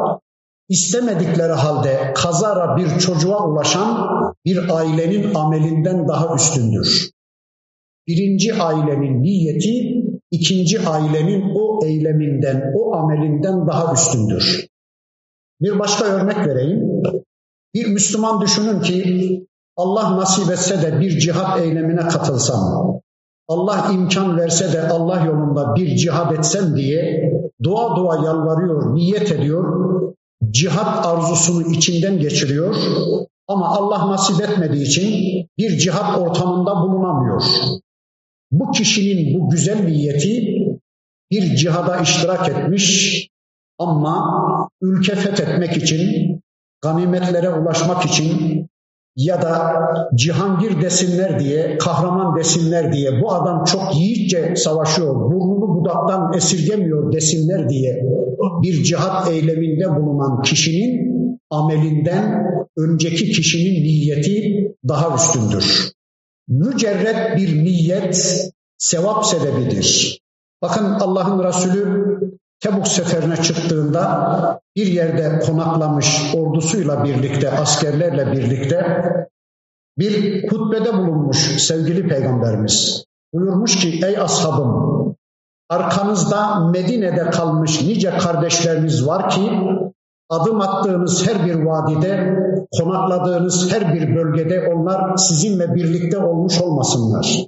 istemedikleri 0.69 1.53
halde 1.53 2.13
kazara 2.15 2.77
bir 2.77 2.99
çocuğa 2.99 3.49
ulaşan 3.49 4.09
bir 4.45 4.77
ailenin 4.77 5.35
amelinden 5.35 6.09
daha 6.09 6.35
üstündür. 6.35 7.11
Birinci 8.09 8.55
ailenin 8.55 9.23
niyeti 9.23 10.05
ikinci 10.31 10.89
ailenin 10.89 11.55
o 11.55 11.87
eyleminden, 11.87 12.73
o 12.77 12.95
amelinden 12.95 13.67
daha 13.67 13.93
üstündür. 13.93 14.67
Bir 15.61 15.79
başka 15.79 16.05
örnek 16.05 16.47
vereyim. 16.47 17.03
Bir 17.75 17.87
Müslüman 17.87 18.41
düşünün 18.41 18.81
ki 18.81 19.47
Allah 19.83 20.17
nasip 20.17 20.51
etse 20.53 20.83
de 20.83 21.01
bir 21.01 21.19
cihat 21.19 21.61
eylemine 21.61 22.09
katılsam, 22.09 22.61
Allah 23.49 23.91
imkan 23.95 24.39
verse 24.39 24.73
de 24.73 24.89
Allah 24.89 25.25
yolunda 25.25 25.75
bir 25.77 25.97
cihad 25.97 26.35
etsem 26.39 26.77
diye 26.77 27.33
dua 27.63 27.97
dua 27.97 28.15
yalvarıyor, 28.25 28.95
niyet 28.95 29.33
ediyor, 29.33 29.65
cihat 30.51 31.07
arzusunu 31.07 31.63
içinden 31.63 32.19
geçiriyor 32.19 32.77
ama 33.49 33.69
Allah 33.69 34.11
nasip 34.11 34.41
etmediği 34.41 34.87
için 34.87 35.09
bir 35.59 35.79
cihat 35.79 36.19
ortamında 36.19 36.75
bulunamıyor. 36.83 37.43
Bu 38.51 38.71
kişinin 38.71 39.41
bu 39.41 39.51
güzel 39.51 39.85
niyeti 39.85 40.47
bir 41.31 41.57
cihada 41.57 41.97
iştirak 41.97 42.49
etmiş 42.49 42.87
ama 43.79 44.69
ülke 44.81 45.15
fethetmek 45.15 45.77
için, 45.77 46.01
ganimetlere 46.83 47.51
ulaşmak 47.51 48.07
için, 48.07 48.67
ya 49.17 49.43
da 49.43 49.81
Cihangir 50.14 50.83
desinler 50.83 51.40
diye, 51.40 51.79
kahraman 51.79 52.37
desinler 52.37 52.93
diye, 52.93 53.23
bu 53.23 53.33
adam 53.33 53.64
çok 53.64 53.97
yiğitçe 53.97 54.57
savaşıyor, 54.57 55.14
burnunu 55.14 55.81
budaktan 55.81 56.33
esirgemiyor 56.33 57.12
desinler 57.12 57.69
diye 57.69 58.02
bir 58.62 58.85
cihat 58.85 59.31
eyleminde 59.31 59.97
bulunan 59.97 60.43
kişinin 60.43 61.11
amelinden 61.50 62.47
önceki 62.76 63.33
kişinin 63.33 63.85
niyeti 63.85 64.55
daha 64.88 65.17
üstündür. 65.17 65.93
Mücerret 66.49 67.37
bir 67.37 67.64
niyet 67.64 68.45
sevap 68.79 69.26
sebebidir. 69.26 70.21
Bakın 70.62 70.85
Allah'ın 70.85 71.45
Resulü 71.45 72.40
Tebuk 72.61 72.88
seferine 72.88 73.37
çıktığında 73.37 74.61
bir 74.76 74.87
yerde 74.87 75.38
konaklamış 75.38 76.35
ordusuyla 76.37 77.05
birlikte, 77.05 77.50
askerlerle 77.50 78.33
birlikte 78.33 79.05
bir 79.99 80.43
hutbede 80.50 80.93
bulunmuş 80.93 81.38
sevgili 81.38 82.09
peygamberimiz. 82.09 83.05
Buyurmuş 83.35 83.76
ki 83.76 84.00
ey 84.07 84.19
ashabım 84.19 84.90
arkanızda 85.71 86.61
Medine'de 86.71 87.31
kalmış 87.31 87.83
nice 87.83 88.11
kardeşleriniz 88.11 89.07
var 89.07 89.31
ki 89.31 89.50
adım 90.31 90.61
attığınız 90.61 91.29
her 91.29 91.47
bir 91.47 91.55
vadide, 91.55 92.38
konakladığınız 92.79 93.73
her 93.73 93.95
bir 93.95 94.17
bölgede 94.17 94.75
onlar 94.75 95.17
sizinle 95.17 95.75
birlikte 95.75 96.19
olmuş 96.19 96.61
olmasınlar. 96.61 97.47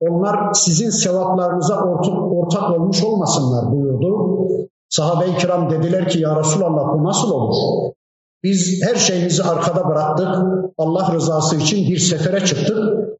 Onlar 0.00 0.52
sizin 0.52 0.90
sevaplarınıza 0.90 1.80
ortak, 1.80 2.32
ortak 2.32 2.70
olmuş 2.70 3.04
olmasınlar 3.04 3.72
buyurdu. 3.72 4.13
Sahabe-i 4.96 5.36
kiram 5.36 5.70
dediler 5.70 6.08
ki 6.08 6.20
ya 6.20 6.40
Resulallah 6.40 6.94
bu 6.94 7.04
nasıl 7.04 7.30
olur? 7.30 7.56
Biz 8.42 8.82
her 8.86 8.94
şeyimizi 8.94 9.42
arkada 9.42 9.88
bıraktık. 9.88 10.28
Allah 10.78 11.12
rızası 11.14 11.56
için 11.56 11.90
bir 11.90 11.98
sefere 11.98 12.44
çıktık. 12.44 12.78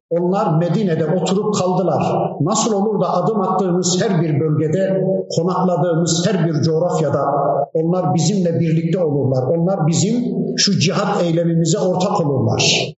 Onlar 0.09 0.57
Medine'de 0.57 1.05
oturup 1.05 1.55
kaldılar. 1.55 2.03
Nasıl 2.41 2.73
olur 2.73 3.01
da 3.01 3.13
adım 3.13 3.41
attığımız 3.41 4.01
her 4.01 4.21
bir 4.21 4.39
bölgede, 4.39 5.03
konakladığımız 5.35 6.27
her 6.27 6.47
bir 6.47 6.61
coğrafyada 6.61 7.25
onlar 7.73 8.15
bizimle 8.15 8.59
birlikte 8.59 9.03
olurlar. 9.03 9.43
Onlar 9.57 9.87
bizim 9.87 10.15
şu 10.57 10.79
cihat 10.79 11.23
eylemimize 11.23 11.79
ortak 11.79 12.21
olurlar. 12.21 12.93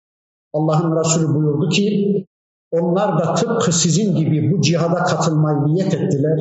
Allah'ın 0.55 0.97
Resulü 1.01 1.35
buyurdu 1.35 1.69
ki 1.69 2.27
onlar 2.73 3.19
da 3.19 3.35
tıpkı 3.35 3.73
sizin 3.73 4.17
gibi 4.17 4.53
bu 4.53 4.61
cihada 4.61 5.05
katılmayı 5.05 5.57
niyet 5.65 5.95
ettiler. 5.95 6.39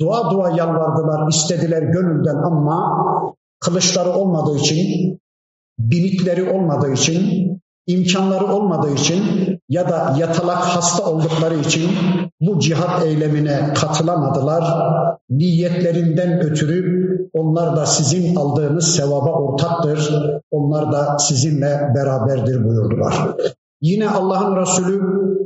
Dua 0.00 0.30
dua 0.30 0.50
yalvardılar, 0.50 1.28
istediler 1.28 1.82
gönülden 1.82 2.36
ama 2.36 3.04
kılıçları 3.60 4.10
olmadığı 4.10 4.56
için, 4.56 5.18
binikleri 5.78 6.50
olmadığı 6.50 6.92
için, 6.92 7.48
imkanları 7.86 8.46
olmadığı 8.46 8.94
için 8.94 9.22
ya 9.68 9.88
da 9.88 10.16
yatalak 10.18 10.58
hasta 10.58 11.10
oldukları 11.10 11.54
için 11.54 11.90
bu 12.40 12.58
cihat 12.58 13.06
eylemine 13.06 13.74
katılamadılar. 13.74 14.64
Niyetlerinden 15.30 16.40
ötürü 16.40 17.08
onlar 17.32 17.76
da 17.76 17.86
sizin 17.86 18.36
aldığınız 18.36 18.96
sevaba 18.96 19.32
ortaktır. 19.32 20.12
Onlar 20.50 20.92
da 20.92 21.18
sizinle 21.18 21.92
beraberdir 21.94 22.64
buyurdular. 22.64 23.14
Yine 23.80 24.08
Allah'ın 24.08 24.56
Resulü 24.56 25.00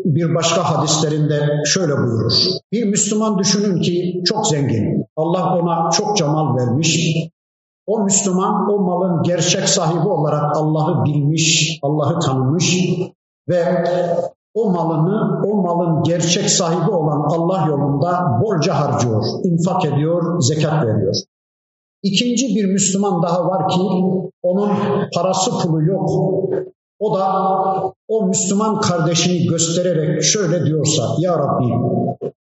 bir 0.05 0.35
başka 0.35 0.65
hadislerinde 0.65 1.49
şöyle 1.65 1.93
buyurur. 1.97 2.33
Bir 2.73 2.85
Müslüman 2.85 3.39
düşünün 3.39 3.83
ki 3.83 4.23
çok 4.25 4.47
zengin. 4.47 5.07
Allah 5.17 5.59
ona 5.59 5.91
çok 5.91 6.17
cemal 6.17 6.57
vermiş. 6.57 7.19
O 7.87 8.01
Müslüman 8.01 8.71
o 8.71 8.79
malın 8.79 9.23
gerçek 9.23 9.69
sahibi 9.69 10.09
olarak 10.09 10.57
Allah'ı 10.57 11.05
bilmiş, 11.05 11.79
Allah'ı 11.83 12.21
tanımış 12.21 12.77
ve 13.49 13.85
o 14.55 14.71
malını, 14.71 15.43
o 15.47 15.55
malın 15.55 16.03
gerçek 16.03 16.51
sahibi 16.51 16.91
olan 16.91 17.39
Allah 17.39 17.67
yolunda 17.69 18.41
bolca 18.43 18.81
harcıyor, 18.81 19.25
infak 19.45 19.85
ediyor, 19.85 20.41
zekat 20.41 20.87
veriyor. 20.87 21.15
İkinci 22.03 22.47
bir 22.47 22.65
Müslüman 22.65 23.23
daha 23.23 23.47
var 23.47 23.69
ki 23.69 23.81
onun 24.43 24.71
parası 25.15 25.51
pulu 25.51 25.83
yok. 25.83 26.11
O 26.99 27.19
da 27.19 27.25
o 28.13 28.27
Müslüman 28.27 28.81
kardeşini 28.81 29.47
göstererek 29.47 30.23
şöyle 30.23 30.67
diyorsa, 30.67 31.03
Ya 31.19 31.39
Rabbi 31.39 31.73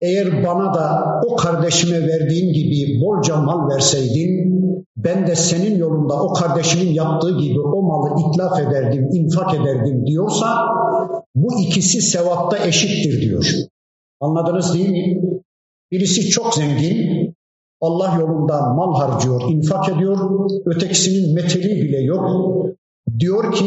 eğer 0.01 0.47
bana 0.47 0.75
da 0.75 1.05
o 1.27 1.37
kardeşime 1.37 2.09
verdiğin 2.09 2.53
gibi 2.53 3.01
bolca 3.01 3.37
mal 3.37 3.69
verseydin, 3.69 4.61
ben 4.97 5.27
de 5.27 5.35
senin 5.35 5.79
yolunda 5.79 6.23
o 6.23 6.33
kardeşimin 6.33 6.93
yaptığı 6.93 7.39
gibi 7.39 7.61
o 7.61 7.83
malı 7.83 8.21
itlaf 8.21 8.61
ederdim, 8.61 9.09
infak 9.13 9.55
ederdim 9.55 10.07
diyorsa, 10.07 10.47
bu 11.35 11.61
ikisi 11.61 12.01
sevapta 12.01 12.67
eşittir 12.67 13.23
diyor. 13.23 13.45
Anladınız 14.21 14.75
değil 14.75 14.91
mi? 14.91 15.21
Birisi 15.93 16.29
çok 16.29 16.55
zengin, 16.55 17.35
Allah 17.81 18.17
yolunda 18.21 18.75
mal 18.75 19.01
harcıyor, 19.01 19.41
infak 19.51 19.89
ediyor. 19.89 20.49
Ötekisinin 20.67 21.35
meteli 21.35 21.83
bile 21.83 22.01
yok. 22.01 22.31
Diyor 23.19 23.53
ki 23.53 23.65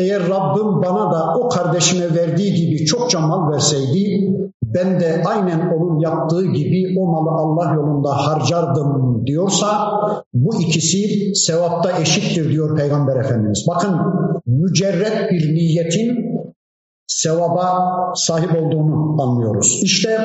eğer 0.00 0.22
Rabbim 0.28 0.82
bana 0.82 1.12
da 1.12 1.34
o 1.38 1.48
kardeşime 1.48 2.14
verdiği 2.14 2.54
gibi 2.54 2.84
çokça 2.84 3.20
mal 3.20 3.52
verseydi 3.52 4.30
ben 4.74 5.00
de 5.00 5.22
aynen 5.26 5.70
onun 5.70 5.98
yaptığı 6.00 6.46
gibi 6.46 7.00
o 7.00 7.06
malı 7.06 7.30
Allah 7.30 7.74
yolunda 7.74 8.10
harcardım 8.10 9.22
diyorsa 9.26 9.66
bu 10.34 10.62
ikisi 10.62 11.34
sevapta 11.34 11.98
eşittir 12.00 12.50
diyor 12.50 12.76
Peygamber 12.76 13.16
Efendimiz. 13.16 13.66
Bakın 13.68 13.96
mücerret 14.46 15.30
bir 15.30 15.54
niyetin 15.54 16.30
sevaba 17.06 17.94
sahip 18.14 18.62
olduğunu 18.62 19.22
anlıyoruz. 19.22 19.80
İşte 19.82 20.18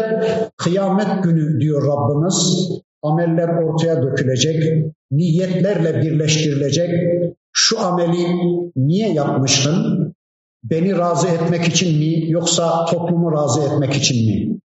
kıyamet 0.58 1.24
günü 1.24 1.62
diyor 1.62 1.88
Rabbimiz 1.88 2.70
ameller 3.04 3.64
ortaya 3.64 4.04
dökülecek, 4.04 4.86
niyetlerle 5.12 6.02
birleştirilecek, 6.02 6.90
şu 7.55 7.81
ameli 7.81 8.27
niye 8.77 9.13
yapmıştın? 9.13 10.11
Beni 10.65 10.99
razı 10.99 11.29
etmek 11.29 11.69
için 11.69 11.99
mi 11.99 12.31
yoksa 12.31 12.85
toplumu 12.85 13.33
razı 13.33 13.61
etmek 13.61 13.95
için 13.95 14.17
mi? 14.27 14.61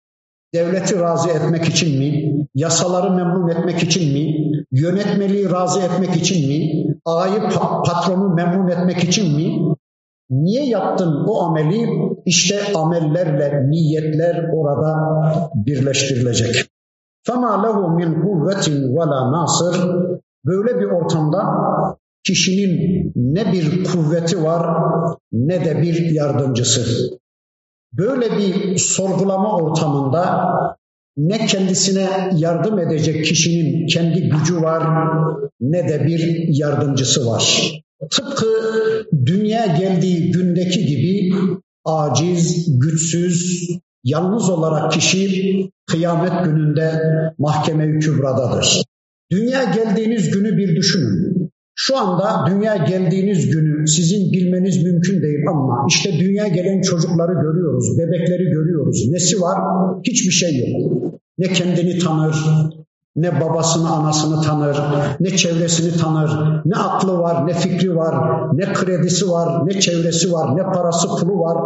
Devleti 0.54 1.00
razı 1.00 1.30
etmek 1.30 1.66
için 1.66 2.00
mi? 2.00 2.36
Yasaları 2.56 3.12
memnun 3.12 3.50
etmek 3.50 3.84
için 3.84 4.14
mi? 4.14 4.36
Yönetmeliği 4.72 5.52
razı 5.52 5.80
etmek 5.80 6.16
için 6.16 6.48
mi? 6.48 6.86
Ağayı 7.06 7.42
patronu 7.86 8.34
memnun 8.34 8.68
etmek 8.68 9.04
için 9.04 9.36
mi? 9.36 9.76
Niye 10.30 10.66
yaptın 10.66 11.26
o 11.28 11.42
ameli? 11.42 11.90
İşte 12.26 12.60
amellerle 12.76 13.70
niyetler 13.70 14.50
orada 14.54 14.96
birleştirilecek. 15.56 16.70
فَمَا 17.28 17.54
لَهُ 17.64 17.78
مِنْ 18.00 18.10
قُوَّةٍ 18.24 18.66
وَلَا 18.96 19.22
نَاصِرٍ 19.36 19.76
Böyle 20.46 20.80
bir 20.80 20.86
ortamda 20.86 21.40
kişinin 22.25 23.13
ne 23.17 23.53
bir 23.53 23.85
kuvveti 23.85 24.43
var 24.43 24.83
ne 25.33 25.65
de 25.65 25.83
bir 25.83 26.11
yardımcısı. 26.11 27.11
Böyle 27.93 28.39
bir 28.39 28.79
sorgulama 28.79 29.57
ortamında 29.57 30.51
ne 31.17 31.47
kendisine 31.47 32.31
yardım 32.37 32.79
edecek 32.79 33.25
kişinin 33.25 33.87
kendi 33.87 34.29
gücü 34.29 34.63
var 34.63 35.09
ne 35.61 35.89
de 35.89 36.07
bir 36.07 36.49
yardımcısı 36.49 37.27
var. 37.27 37.73
Tıpkı 38.11 38.47
dünya 39.27 39.67
geldiği 39.67 40.31
gündeki 40.31 40.87
gibi 40.87 41.33
aciz, 41.85 42.79
güçsüz, 42.81 43.69
yalnız 44.05 44.51
olarak 44.51 44.93
kişi 44.93 45.71
kıyamet 45.87 46.45
gününde 46.45 47.03
mahkeme-i 47.39 47.99
kübradadır. 47.99 48.83
Dünya 49.31 49.65
geldiğiniz 49.65 50.31
günü 50.31 50.57
bir 50.57 50.77
düşünün. 50.77 51.30
Şu 51.83 51.97
anda 51.99 52.45
dünya 52.51 52.77
geldiğiniz 52.77 53.51
günü 53.51 53.89
sizin 53.89 54.33
bilmeniz 54.33 54.85
mümkün 54.85 55.23
değil 55.23 55.39
ama 55.51 55.87
işte 55.89 56.13
dünya 56.21 56.49
gelen 56.49 56.83
çocukları 56.83 57.33
görüyoruz, 57.33 57.99
bebekleri 57.99 58.45
görüyoruz. 58.45 59.09
Nesi 59.11 59.41
var? 59.41 59.59
Hiçbir 60.05 60.31
şey 60.31 60.59
yok. 60.59 61.15
Ne 61.39 61.47
kendini 61.47 61.99
tanır, 61.99 62.37
ne 63.17 63.41
babasını 63.41 63.91
anasını 63.91 64.43
tanır, 64.43 64.81
ne 65.21 65.37
çevresini 65.37 66.01
tanır, 66.01 66.31
ne 66.65 66.77
aklı 66.77 67.19
var, 67.19 67.47
ne 67.47 67.55
fikri 67.55 67.97
var, 67.97 68.15
ne 68.53 68.73
kredisi 68.73 69.31
var, 69.31 69.67
ne 69.67 69.81
çevresi 69.81 70.33
var, 70.33 70.57
ne 70.57 70.63
parası 70.63 71.09
pulu 71.09 71.41
var, 71.41 71.57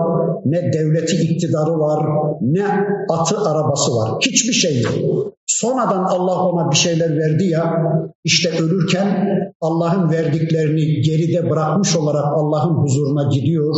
ne 0.44 0.72
devleti 0.72 1.16
iktidarı 1.16 1.79
var, 1.79 2.07
ne 2.40 2.66
atı 3.09 3.37
arabası 3.40 3.92
var. 3.96 4.11
Hiçbir 4.20 4.53
şey 4.53 4.83
yok. 4.83 5.34
Sonradan 5.46 6.04
Allah 6.04 6.42
ona 6.48 6.70
bir 6.70 6.76
şeyler 6.76 7.18
verdi 7.18 7.44
ya, 7.44 7.83
işte 8.24 8.59
ölürken 8.59 9.38
Allah'ın 9.61 10.11
verdiklerini 10.11 11.00
geride 11.00 11.50
bırakmış 11.50 11.96
olarak 11.96 12.24
Allah'ın 12.24 12.74
huzuruna 12.74 13.28
gidiyor. 13.33 13.74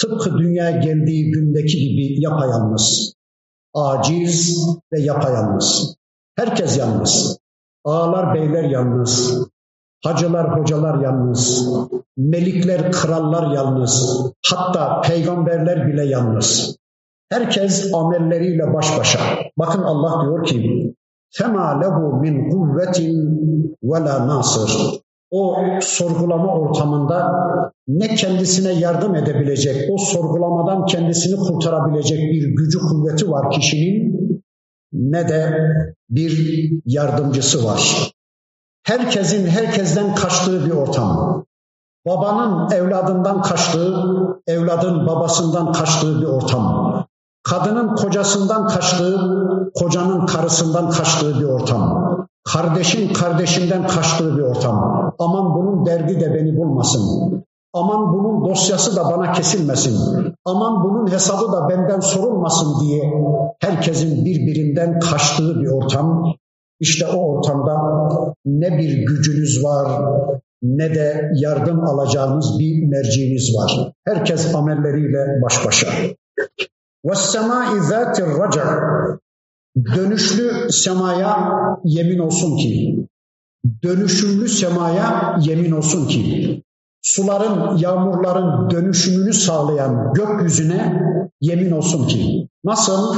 Tıpkı 0.00 0.38
dünya 0.38 0.70
geldiği 0.70 1.30
gündeki 1.30 1.78
gibi 1.78 2.22
yapayalnız, 2.22 3.12
aciz 3.74 4.58
ve 4.92 5.00
yapayalnız. 5.00 5.94
Herkes 6.36 6.78
yalnız. 6.78 7.38
Ağalar 7.84 8.34
beyler 8.34 8.64
yalnız. 8.64 9.46
Hacılar, 10.04 10.60
hocalar 10.60 11.02
yalnız, 11.02 11.68
melikler, 12.16 12.92
krallar 12.92 13.54
yalnız, 13.54 14.22
hatta 14.46 15.00
peygamberler 15.00 15.86
bile 15.86 16.06
yalnız. 16.06 16.76
Herkes 17.29 17.93
amelleriyle 17.93 18.73
baş 18.73 18.99
başa. 18.99 19.19
Bakın 19.57 19.81
Allah 19.81 20.23
diyor 20.23 20.45
ki, 20.45 20.95
فَمَا 21.31 21.83
لَهُ 21.83 21.95
مِنْ 22.23 22.51
قُوَّةٍ 22.51 22.97
وَلَا 23.83 24.27
نَاصِرٍ 24.29 25.01
o 25.31 25.55
sorgulama 25.81 26.53
ortamında 26.53 27.31
ne 27.87 28.15
kendisine 28.15 28.73
yardım 28.73 29.15
edebilecek, 29.15 29.89
o 29.91 29.97
sorgulamadan 29.97 30.85
kendisini 30.85 31.35
kurtarabilecek 31.35 32.19
bir 32.19 32.55
gücü 32.55 32.79
kuvveti 32.79 33.31
var 33.31 33.51
kişinin 33.51 34.11
ne 34.93 35.29
de 35.29 35.57
bir 36.09 36.61
yardımcısı 36.85 37.65
var. 37.65 38.11
Herkesin 38.83 39.47
herkesten 39.47 40.15
kaçtığı 40.15 40.65
bir 40.65 40.71
ortam. 40.71 41.45
Babanın 42.07 42.71
evladından 42.71 43.41
kaçtığı, 43.41 43.95
evladın 44.47 45.07
babasından 45.07 45.71
kaçtığı 45.71 46.21
bir 46.21 46.25
ortam. 46.25 46.91
Kadının 47.50 47.94
kocasından 47.94 48.66
kaçtığı, 48.66 49.18
kocanın 49.74 50.26
karısından 50.26 50.90
kaçtığı 50.90 51.40
bir 51.40 51.44
ortam. 51.44 52.06
Kardeşin 52.44 53.12
kardeşinden 53.12 53.86
kaçtığı 53.86 54.36
bir 54.36 54.42
ortam. 54.42 55.14
Aman 55.18 55.54
bunun 55.54 55.86
derdi 55.86 56.20
de 56.20 56.34
beni 56.34 56.56
bulmasın. 56.56 57.02
Aman 57.74 58.14
bunun 58.14 58.44
dosyası 58.50 58.96
da 58.96 59.04
bana 59.04 59.32
kesilmesin. 59.32 59.96
Aman 60.44 60.84
bunun 60.84 61.10
hesabı 61.10 61.52
da 61.52 61.68
benden 61.68 62.00
sorulmasın 62.00 62.80
diye 62.80 63.12
herkesin 63.60 64.24
birbirinden 64.24 65.00
kaçtığı 65.00 65.60
bir 65.60 65.68
ortam. 65.68 66.34
İşte 66.80 67.06
o 67.06 67.16
ortamda 67.16 67.74
ne 68.44 68.78
bir 68.78 69.06
gücünüz 69.06 69.64
var 69.64 70.02
ne 70.62 70.94
de 70.94 71.30
yardım 71.34 71.84
alacağınız 71.84 72.58
bir 72.58 72.88
merciğiniz 72.88 73.56
var. 73.56 73.92
Herkes 74.04 74.54
amelleriyle 74.54 75.42
baş 75.42 75.66
başa. 75.66 75.88
وَالسَّمَاءِ 77.07 77.69
ذَاتِ 77.89 78.15
الرَّجَعِ 78.27 78.67
Dönüşlü 79.95 80.71
semaya 80.71 81.51
yemin 81.83 82.19
olsun 82.19 82.57
ki, 82.57 82.97
dönüşümlü 83.83 84.49
semaya 84.49 85.37
yemin 85.41 85.71
olsun 85.71 86.07
ki, 86.07 86.63
suların, 87.01 87.77
yağmurların 87.77 88.69
dönüşümünü 88.69 89.33
sağlayan 89.33 90.13
gökyüzüne 90.13 91.01
yemin 91.41 91.71
olsun 91.71 92.07
ki, 92.07 92.47
nasıl 92.65 93.15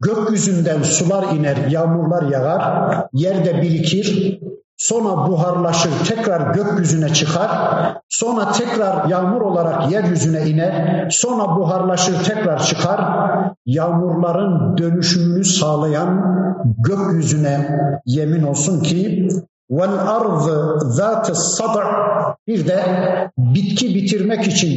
gökyüzünden 0.00 0.82
sular 0.82 1.36
iner, 1.36 1.56
yağmurlar 1.56 2.22
yağar, 2.22 3.06
yerde 3.12 3.62
birikir, 3.62 4.38
sonra 4.79 5.27
buharlaşır, 5.27 5.91
tekrar 6.07 6.53
gökyüzüne 6.53 7.13
çıkar, 7.13 7.51
sonra 8.09 8.51
tekrar 8.51 9.09
yağmur 9.09 9.41
olarak 9.41 9.91
yeryüzüne 9.91 10.49
iner, 10.49 11.07
sonra 11.09 11.55
buharlaşır, 11.55 12.23
tekrar 12.23 12.63
çıkar. 12.63 13.01
Yağmurların 13.65 14.77
dönüşümünü 14.77 15.45
sağlayan 15.45 16.23
gökyüzüne 16.77 17.69
yemin 18.05 18.43
olsun 18.43 18.83
ki 18.83 19.29
vel 19.71 19.99
ardı 20.07 20.79
zat 20.79 21.37
sad 21.37 21.75
bir 22.47 22.67
de 22.67 22.81
bitki 23.37 23.95
bitirmek 23.95 24.47
için, 24.47 24.69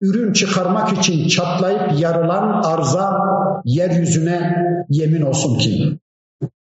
ürün 0.00 0.32
çıkarmak 0.32 0.92
için 0.92 1.28
çatlayıp 1.28 2.00
yarılan 2.00 2.62
arza 2.62 3.18
yeryüzüne 3.64 4.54
yemin 4.88 5.22
olsun 5.22 5.58
ki 5.58 5.98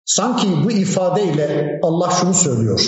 Sanki 0.06 0.48
bu 0.64 0.70
ifadeyle 0.70 1.80
Allah 1.82 2.10
şunu 2.10 2.34
söylüyor. 2.34 2.80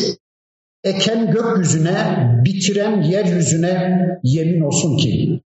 Eken 0.85 1.31
gökyüzüne, 1.31 2.29
bitiren 2.45 3.03
yeryüzüne 3.03 4.01
yemin 4.23 4.61
olsun 4.61 4.97
ki, 4.97 5.41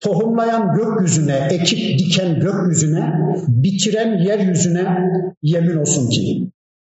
tohumlayan 0.00 0.74
gökyüzüne, 0.74 1.48
ekip 1.50 1.98
diken 1.98 2.40
gökyüzüne, 2.40 3.12
bitiren 3.48 4.18
yeryüzüne 4.18 4.98
yemin 5.42 5.76
olsun 5.76 6.10
ki, 6.10 6.50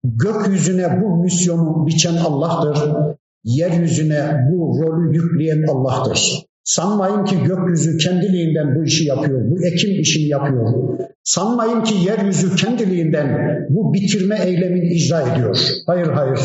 gökyüzüne 0.04 1.02
bu 1.02 1.24
misyonu 1.24 1.88
biçen 1.88 2.16
Allah'tır, 2.16 2.96
yeryüzüne 3.44 4.48
bu 4.52 4.80
rolü 4.82 5.16
yükleyen 5.16 5.64
Allah'tır. 5.68 6.46
Sanmayın 6.64 7.26
ki 7.26 7.44
gökyüzü 7.44 7.98
kendiliğinden 7.98 8.76
bu 8.76 8.84
işi 8.84 9.06
yapıyor, 9.06 9.52
bu 9.52 9.66
ekim 9.66 10.02
işini 10.02 10.28
yapıyor. 10.28 10.98
Sanmayın 11.24 11.84
ki 11.84 11.96
yeryüzü 12.08 12.56
kendiliğinden 12.56 13.58
bu 13.70 13.94
bitirme 13.94 14.40
eylemini 14.46 14.94
icra 14.94 15.22
ediyor. 15.22 15.58
Hayır 15.88 16.08
hayır. 16.08 16.40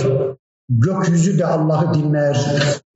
Gökyüzü 0.68 1.38
de 1.38 1.46
Allah'ı 1.46 1.94
dinler, 1.94 2.36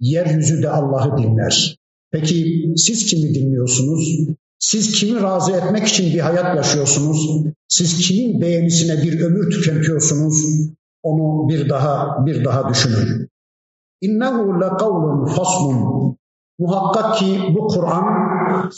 yeryüzü 0.00 0.62
de 0.62 0.70
Allah'ı 0.70 1.18
dinler. 1.18 1.76
Peki 2.10 2.64
siz 2.76 3.06
kimi 3.06 3.34
dinliyorsunuz? 3.34 4.28
Siz 4.58 5.00
kimi 5.00 5.22
razı 5.22 5.52
etmek 5.52 5.88
için 5.88 6.14
bir 6.14 6.20
hayat 6.20 6.56
yaşıyorsunuz? 6.56 7.46
Siz 7.68 8.08
kimin 8.08 8.40
beğenisine 8.40 9.02
bir 9.02 9.20
ömür 9.20 9.50
tüketiyorsunuz? 9.50 10.34
Onu 11.02 11.48
bir 11.48 11.68
daha 11.68 12.26
bir 12.26 12.44
daha 12.44 12.68
düşünün. 12.68 13.28
İnnehu 14.00 14.60
lekavlun 14.60 15.26
faslun. 15.26 16.16
Muhakkak 16.60 17.16
ki 17.16 17.40
bu 17.54 17.68
Kur'an 17.68 18.04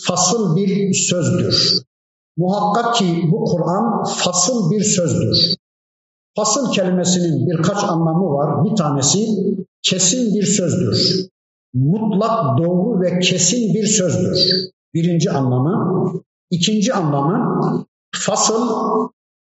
fasıl 0.06 0.56
bir 0.56 0.94
sözdür. 0.94 1.82
Muhakkak 2.36 2.94
ki 2.94 3.28
bu 3.32 3.44
Kur'an 3.44 4.04
fasıl 4.04 4.70
bir 4.70 4.80
sözdür. 4.80 5.54
Fasıl 6.36 6.72
kelimesinin 6.72 7.46
birkaç 7.46 7.84
anlamı 7.84 8.24
var. 8.24 8.64
Bir 8.64 8.76
tanesi 8.76 9.26
kesin 9.82 10.34
bir 10.34 10.42
sözdür. 10.42 11.28
Mutlak 11.74 12.58
doğru 12.58 13.00
ve 13.00 13.18
kesin 13.18 13.74
bir 13.74 13.86
sözdür. 13.86 14.38
Birinci 14.94 15.30
anlamı. 15.30 16.12
İkinci 16.50 16.94
anlamı 16.94 17.60
fasıl 18.14 18.68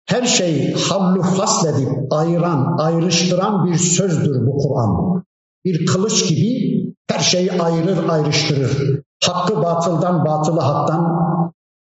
her 0.07 0.23
şeyi 0.23 0.75
havlu 0.75 1.23
fasledip 1.23 1.89
ayıran, 2.11 2.77
ayrıştıran 2.79 3.67
bir 3.67 3.79
sözdür 3.79 4.47
bu 4.47 4.57
Kur'an. 4.57 5.25
Bir 5.65 5.87
kılıç 5.87 6.29
gibi 6.29 6.78
her 7.11 7.19
şeyi 7.19 7.53
ayırır, 7.53 8.09
ayrıştırır. 8.09 9.01
Hakkı 9.25 9.63
batıldan, 9.63 10.25
batılı 10.25 10.61
haktan, 10.61 11.29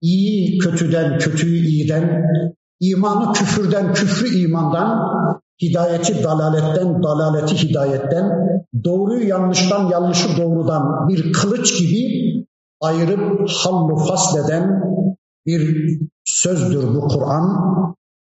iyi 0.01 0.57
kötüden, 0.57 1.17
kötüyü 1.17 1.65
iyiden, 1.67 2.25
imanı 2.79 3.33
küfürden, 3.33 3.93
küfrü 3.93 4.37
imandan, 4.37 5.13
hidayeti 5.61 6.23
dalaletten, 6.23 7.03
dalaleti 7.03 7.55
hidayetten, 7.63 8.31
doğruyu 8.83 9.27
yanlıştan, 9.27 9.89
yanlışı 9.89 10.37
doğrudan 10.37 11.07
bir 11.09 11.33
kılıç 11.33 11.79
gibi 11.79 12.23
ayırıp 12.81 13.49
hallu 13.49 13.95
fasleden 13.95 14.83
bir 15.45 15.99
sözdür 16.25 16.95
bu 16.95 17.07
Kur'an. 17.07 17.63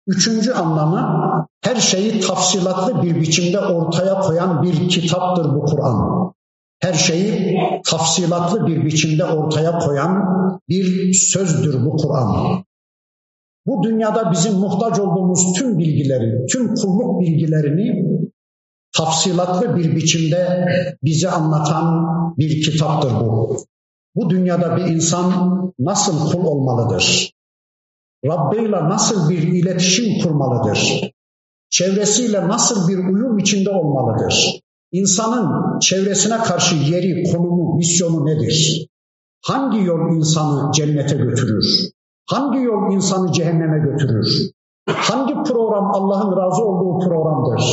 Üçüncü 0.07 0.53
anlamı 0.53 1.21
her 1.63 1.75
şeyi 1.75 2.21
tafsilatlı 2.21 3.01
bir 3.01 3.15
biçimde 3.15 3.59
ortaya 3.59 4.19
koyan 4.19 4.63
bir 4.63 4.89
kitaptır 4.89 5.55
bu 5.55 5.65
Kur'an 5.65 6.31
her 6.81 6.93
şeyi 6.93 7.57
tafsilatlı 7.85 8.67
bir 8.67 8.85
biçimde 8.85 9.25
ortaya 9.25 9.79
koyan 9.79 10.23
bir 10.69 11.13
sözdür 11.13 11.85
bu 11.85 11.97
Kur'an. 11.97 12.63
Bu 13.65 13.83
dünyada 13.83 14.31
bizim 14.31 14.53
muhtaç 14.53 14.99
olduğumuz 14.99 15.53
tüm 15.57 15.77
bilgileri, 15.77 16.45
tüm 16.45 16.75
kulluk 16.75 17.21
bilgilerini 17.21 18.05
tafsilatlı 18.97 19.75
bir 19.75 19.95
biçimde 19.95 20.65
bize 21.03 21.29
anlatan 21.29 22.07
bir 22.37 22.63
kitaptır 22.63 23.11
bu. 23.11 23.57
Bu 24.15 24.29
dünyada 24.29 24.77
bir 24.77 24.85
insan 24.85 25.31
nasıl 25.79 26.31
kul 26.31 26.45
olmalıdır? 26.45 27.31
Rabbiyle 28.25 28.89
nasıl 28.89 29.29
bir 29.29 29.43
iletişim 29.43 30.23
kurmalıdır? 30.23 31.11
Çevresiyle 31.69 32.47
nasıl 32.47 32.89
bir 32.89 32.97
uyum 32.97 33.39
içinde 33.39 33.69
olmalıdır? 33.69 34.61
İnsanın 34.91 35.79
çevresine 35.79 36.37
karşı 36.37 36.75
yeri, 36.75 37.31
konumu, 37.31 37.75
misyonu 37.75 38.25
nedir? 38.25 38.87
Hangi 39.45 39.83
yol 39.83 40.15
insanı 40.15 40.71
cennete 40.71 41.15
götürür? 41.15 41.65
Hangi 42.29 42.59
yol 42.59 42.93
insanı 42.93 43.31
cehenneme 43.31 43.79
götürür? 43.79 44.51
Hangi 44.89 45.33
program 45.33 45.91
Allah'ın 45.95 46.37
razı 46.37 46.63
olduğu 46.63 47.07
programdır? 47.07 47.63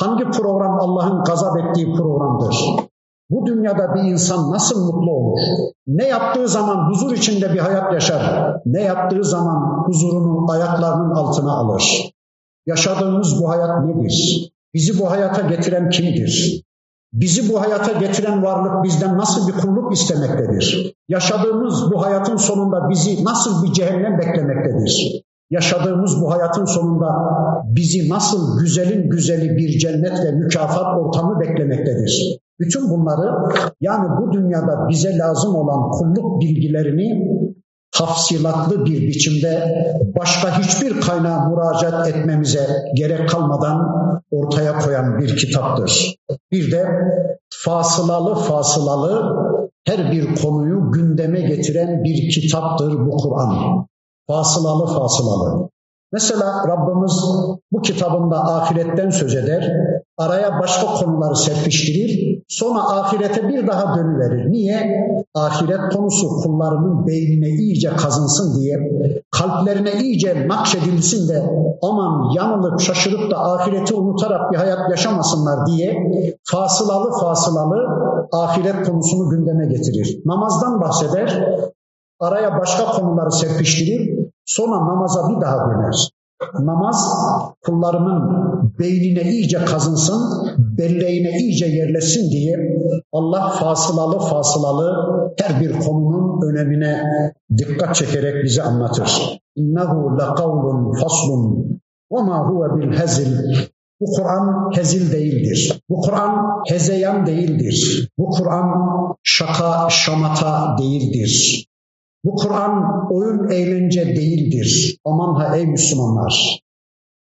Hangi 0.00 0.24
program 0.24 0.80
Allah'ın 0.80 1.24
gazap 1.24 1.56
ettiği 1.58 1.92
programdır? 1.92 2.56
Bu 3.30 3.46
dünyada 3.46 3.94
bir 3.94 4.00
insan 4.00 4.52
nasıl 4.52 4.84
mutlu 4.84 5.12
olur? 5.12 5.40
Ne 5.86 6.08
yaptığı 6.08 6.48
zaman 6.48 6.90
huzur 6.90 7.12
içinde 7.12 7.52
bir 7.54 7.58
hayat 7.58 7.92
yaşar. 7.92 8.54
Ne 8.66 8.82
yaptığı 8.82 9.24
zaman 9.24 9.84
huzurunun 9.86 10.48
ayaklarının 10.48 11.14
altına 11.14 11.52
alır. 11.52 12.12
Yaşadığımız 12.66 13.42
bu 13.42 13.48
hayat 13.48 13.84
nedir? 13.84 14.50
Bizi 14.74 15.00
bu 15.00 15.10
hayata 15.10 15.40
getiren 15.40 15.90
kimdir? 15.90 16.62
Bizi 17.12 17.52
bu 17.52 17.60
hayata 17.60 17.92
getiren 17.92 18.42
varlık 18.42 18.84
bizden 18.84 19.18
nasıl 19.18 19.48
bir 19.48 19.52
kulluk 19.52 19.92
istemektedir? 19.92 20.94
Yaşadığımız 21.08 21.92
bu 21.92 22.04
hayatın 22.04 22.36
sonunda 22.36 22.90
bizi 22.90 23.24
nasıl 23.24 23.64
bir 23.64 23.72
cehennem 23.72 24.18
beklemektedir? 24.18 25.22
yaşadığımız 25.50 26.22
bu 26.22 26.32
hayatın 26.32 26.64
sonunda 26.64 27.08
bizi 27.64 28.08
nasıl 28.08 28.60
güzelin 28.60 29.10
güzeli 29.10 29.56
bir 29.56 29.78
cennet 29.78 30.24
ve 30.24 30.32
mükafat 30.32 30.98
ortamı 30.98 31.40
beklemektedir. 31.40 32.40
Bütün 32.60 32.90
bunları 32.90 33.54
yani 33.80 34.08
bu 34.20 34.32
dünyada 34.32 34.88
bize 34.88 35.18
lazım 35.18 35.54
olan 35.54 35.90
kulluk 35.90 36.40
bilgilerini 36.40 37.24
tafsilatlı 38.00 38.84
bir 38.86 39.00
biçimde 39.00 39.64
başka 40.18 40.58
hiçbir 40.58 41.00
kaynağa 41.00 41.48
müracaat 41.48 42.08
etmemize 42.08 42.66
gerek 42.94 43.28
kalmadan 43.28 43.78
ortaya 44.30 44.78
koyan 44.78 45.18
bir 45.18 45.36
kitaptır. 45.36 46.16
Bir 46.52 46.72
de 46.72 46.86
fasılalı 47.64 48.34
fasılalı 48.34 49.36
her 49.86 50.12
bir 50.12 50.34
konuyu 50.42 50.92
gündeme 50.92 51.40
getiren 51.40 52.04
bir 52.04 52.30
kitaptır 52.30 52.92
bu 53.06 53.16
Kur'an. 53.16 53.86
Fasılalı 54.28 54.86
fasılalı. 54.86 55.68
Mesela 56.12 56.64
Rabbimiz 56.68 57.22
bu 57.72 57.82
kitabında 57.82 58.44
ahiretten 58.44 59.10
söz 59.10 59.34
eder, 59.34 59.72
araya 60.18 60.60
başka 60.60 60.86
konuları 60.86 61.36
serpiştirir, 61.36 62.29
sonra 62.50 62.80
ahirete 62.80 63.48
bir 63.48 63.66
daha 63.66 63.96
dönüverir. 63.96 64.52
Niye? 64.52 65.06
Ahiret 65.34 65.94
konusu 65.94 66.28
kullarının 66.28 67.06
beynine 67.06 67.48
iyice 67.48 67.96
kazınsın 67.96 68.60
diye, 68.60 68.76
kalplerine 69.30 69.92
iyice 69.92 70.48
nakşedilsin 70.48 71.28
de 71.28 71.42
aman 71.82 72.30
yanılıp 72.34 72.80
şaşırıp 72.80 73.30
da 73.30 73.52
ahireti 73.52 73.94
unutarak 73.94 74.52
bir 74.52 74.56
hayat 74.56 74.90
yaşamasınlar 74.90 75.66
diye 75.66 76.12
fasılalı 76.44 77.10
fasılalı 77.20 77.76
ahiret 78.32 78.86
konusunu 78.86 79.28
gündeme 79.28 79.66
getirir. 79.66 80.20
Namazdan 80.24 80.80
bahseder, 80.80 81.58
araya 82.20 82.58
başka 82.58 82.84
konuları 82.84 83.32
serpiştirir, 83.32 84.30
Sonra 84.50 84.76
namaza 84.76 85.28
bir 85.28 85.40
daha 85.40 85.70
döner. 85.70 86.10
Namaz 86.60 87.08
kullarının 87.66 88.22
beynine 88.78 89.22
iyice 89.22 89.64
kazınsın, 89.64 90.22
belleğine 90.80 91.38
iyice 91.38 91.66
yerleşsin 91.66 92.30
diye 92.30 92.56
Allah 93.12 93.50
fasılalı 93.50 94.18
fasılalı 94.18 94.92
her 95.40 95.60
bir 95.60 95.72
konunun 95.72 96.50
önemine 96.50 97.02
dikkat 97.58 97.94
çekerek 97.94 98.44
bize 98.44 98.62
anlatır. 98.62 99.40
İnnehu 99.56 100.18
lekavlun 100.18 100.92
faslun 101.00 101.70
ve 102.12 102.22
ma 102.22 102.48
huve 102.48 102.80
bil 102.80 102.98
hezil. 102.98 103.36
Bu 104.00 104.06
Kur'an 104.16 104.70
hezil 104.76 105.12
değildir. 105.12 105.80
Bu 105.88 106.00
Kur'an 106.00 106.62
hezeyan 106.68 107.26
değildir. 107.26 108.08
Bu 108.18 108.30
Kur'an 108.30 108.68
şaka 109.22 109.90
şamata 109.90 110.76
değildir. 110.78 111.66
Bu 112.24 112.34
Kur'an 112.34 113.06
oyun 113.12 113.48
eğlence 113.48 114.06
değildir. 114.06 114.98
Aman 115.04 115.34
ha 115.34 115.56
ey 115.56 115.66
Müslümanlar. 115.66 116.59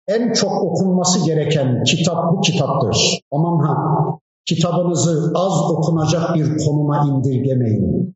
En 0.09 0.33
çok 0.33 0.63
okunması 0.63 1.25
gereken 1.25 1.83
kitap 1.83 2.31
bu 2.31 2.41
kitaptır. 2.41 3.19
Aman 3.31 3.67
ha 3.67 3.75
kitabınızı 4.45 5.31
az 5.35 5.71
okunacak 5.71 6.35
bir 6.35 6.57
konuma 6.57 7.07
indirgemeyin. 7.07 8.15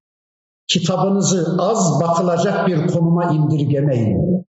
Kitabınızı 0.68 1.58
az 1.60 2.02
bakılacak 2.02 2.68
bir 2.68 2.88
konuma 2.88 3.32
indirgemeyin. 3.32 4.46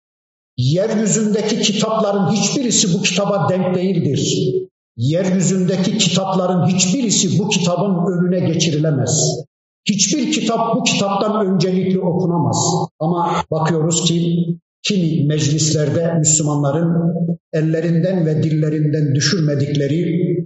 Yeryüzündeki 0.57 1.61
kitapların 1.61 2.31
hiçbirisi 2.31 2.99
bu 2.99 3.01
kitaba 3.01 3.49
denk 3.49 3.75
değildir. 3.75 4.53
Yeryüzündeki 4.97 5.97
kitapların 5.97 6.67
hiçbirisi 6.67 7.39
bu 7.39 7.49
kitabın 7.49 7.95
önüne 8.11 8.39
geçirilemez. 8.39 9.43
Hiçbir 9.89 10.31
kitap 10.31 10.75
bu 10.75 10.83
kitaptan 10.83 11.45
öncelikli 11.45 11.99
okunamaz. 11.99 12.87
Ama 12.99 13.43
bakıyoruz 13.51 14.03
ki 14.03 14.45
kimi 14.83 15.27
meclislerde 15.27 16.13
Müslümanların 16.13 17.13
ellerinden 17.53 18.25
ve 18.25 18.43
dillerinden 18.43 19.15
düşürmedikleri 19.15 20.03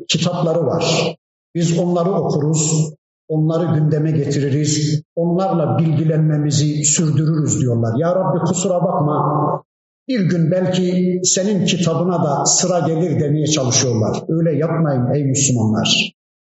kitapları 0.08 0.66
var. 0.66 1.16
Biz 1.56 1.80
onları 1.80 2.12
okuruz, 2.12 2.94
onları 3.28 3.80
gündeme 3.80 4.12
getiririz, 4.12 5.02
onlarla 5.16 5.78
bilgilenmemizi 5.80 6.84
sürdürürüz 6.86 7.62
diyorlar. 7.62 8.00
Ya 8.00 8.16
Rabbi 8.16 8.40
kusura 8.40 8.76
bakma, 8.76 9.64
bir 10.08 10.20
gün 10.20 10.52
belki 10.52 11.20
senin 11.24 11.66
kitabına 11.66 12.24
da 12.24 12.46
sıra 12.46 12.80
gelir 12.80 13.20
demeye 13.20 13.48
çalışıyorlar. 13.48 14.24
Öyle 14.30 14.60
yapmayın 14.60 15.14
ey 15.16 15.24
Müslümanlar. 15.24 16.14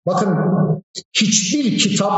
Bakın 0.06 0.34
hiçbir 1.20 1.78
kitap 1.78 2.12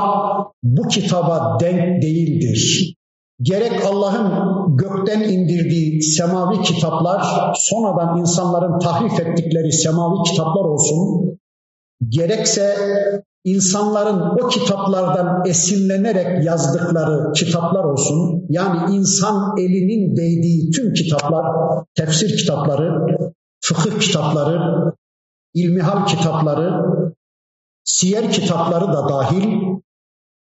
bu 0.62 0.88
kitaba 0.88 1.58
denk 1.60 2.02
değildir. 2.02 2.94
Gerek 3.42 3.84
Allah'ın 3.86 4.30
gökten 4.76 5.20
indirdiği 5.20 6.02
semavi 6.02 6.62
kitaplar, 6.62 7.52
sonradan 7.54 8.18
insanların 8.18 8.78
tahrif 8.78 9.20
ettikleri 9.20 9.72
semavi 9.72 10.22
kitaplar 10.30 10.64
olsun, 10.64 10.98
gerekse 12.08 12.76
insanların 13.44 14.38
o 14.44 14.48
kitaplardan 14.48 15.46
esinlenerek 15.46 16.44
yazdıkları 16.44 17.32
kitaplar 17.32 17.84
olsun, 17.84 18.46
yani 18.48 18.96
insan 18.96 19.58
elinin 19.58 20.16
değdiği 20.16 20.70
tüm 20.70 20.92
kitaplar, 20.92 21.46
tefsir 21.94 22.38
kitapları, 22.38 23.06
fıkıh 23.64 24.00
kitapları, 24.00 24.92
ilmihal 25.54 26.06
kitapları, 26.06 26.84
siyer 27.84 28.32
kitapları 28.32 28.92
da 28.92 29.08
dahil 29.08 29.60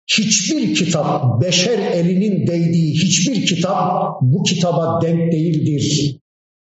hiçbir 0.08 0.76
kitap, 0.76 1.41
beşer 1.41 1.80
elinin 1.80 2.48
değdiği 2.48 2.93
hiçbir 2.93 3.45
kitap 3.45 4.22
bu 4.22 4.43
kitaba 4.43 5.02
denk 5.02 5.32
değildir. 5.32 6.15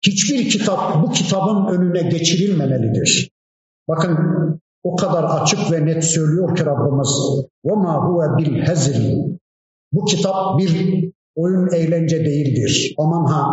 Hiçbir 0.06 0.50
kitap 0.50 1.04
bu 1.04 1.12
kitabın 1.12 1.66
önüne 1.66 2.10
geçirilmemelidir. 2.10 3.30
Bakın 3.88 4.18
o 4.84 4.96
kadar 4.96 5.24
açık 5.24 5.72
ve 5.72 5.86
net 5.86 6.04
söylüyor 6.04 6.56
ki 6.56 6.66
Rabbimiz 6.66 7.10
وَمَا 7.66 7.96
هُوَ 8.06 8.38
بِالْهَزِلِ 8.38 9.28
Bu 9.92 10.06
kitap 10.06 10.60
bir 10.60 10.72
oyun 11.36 11.68
eğlence 11.74 12.26
değildir. 12.26 12.96
Aman 12.98 13.26
ha 13.26 13.46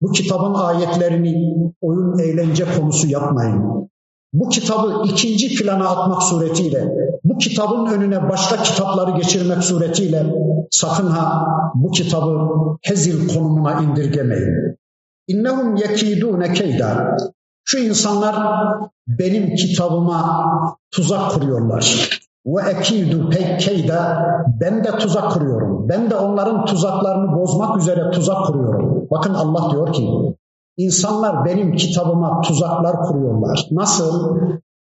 bu 0.00 0.12
kitabın 0.12 0.54
ayetlerini 0.54 1.34
oyun 1.80 2.18
eğlence 2.18 2.64
konusu 2.78 3.08
yapmayın 3.08 3.85
bu 4.33 4.49
kitabı 4.49 5.03
ikinci 5.05 5.55
plana 5.55 5.89
atmak 5.89 6.23
suretiyle, 6.23 6.87
bu 7.23 7.37
kitabın 7.37 7.85
önüne 7.85 8.29
başka 8.29 8.63
kitapları 8.63 9.11
geçirmek 9.11 9.63
suretiyle 9.63 10.33
sakın 10.71 11.07
ha 11.07 11.47
bu 11.75 11.91
kitabı 11.91 12.49
hezil 12.81 13.35
konumuna 13.35 13.81
indirgemeyin. 13.81 14.77
İnnehum 15.27 15.75
yekidune 15.75 16.53
keyda. 16.53 17.17
Şu 17.63 17.77
insanlar 17.77 18.35
benim 19.07 19.55
kitabıma 19.55 20.51
tuzak 20.91 21.31
kuruyorlar. 21.31 22.09
Ve 22.45 22.61
ekidu 22.71 23.29
keyda 23.59 24.17
ben 24.61 24.83
de 24.83 24.91
tuzak 24.91 25.31
kuruyorum. 25.31 25.89
Ben 25.89 26.09
de 26.09 26.15
onların 26.15 26.65
tuzaklarını 26.65 27.35
bozmak 27.35 27.77
üzere 27.77 28.11
tuzak 28.11 28.45
kuruyorum. 28.45 29.07
Bakın 29.11 29.33
Allah 29.33 29.71
diyor 29.71 29.93
ki 29.93 30.09
İnsanlar 30.77 31.45
benim 31.45 31.75
kitabıma 31.75 32.41
tuzaklar 32.41 32.95
kuruyorlar. 33.01 33.67
Nasıl? 33.71 34.37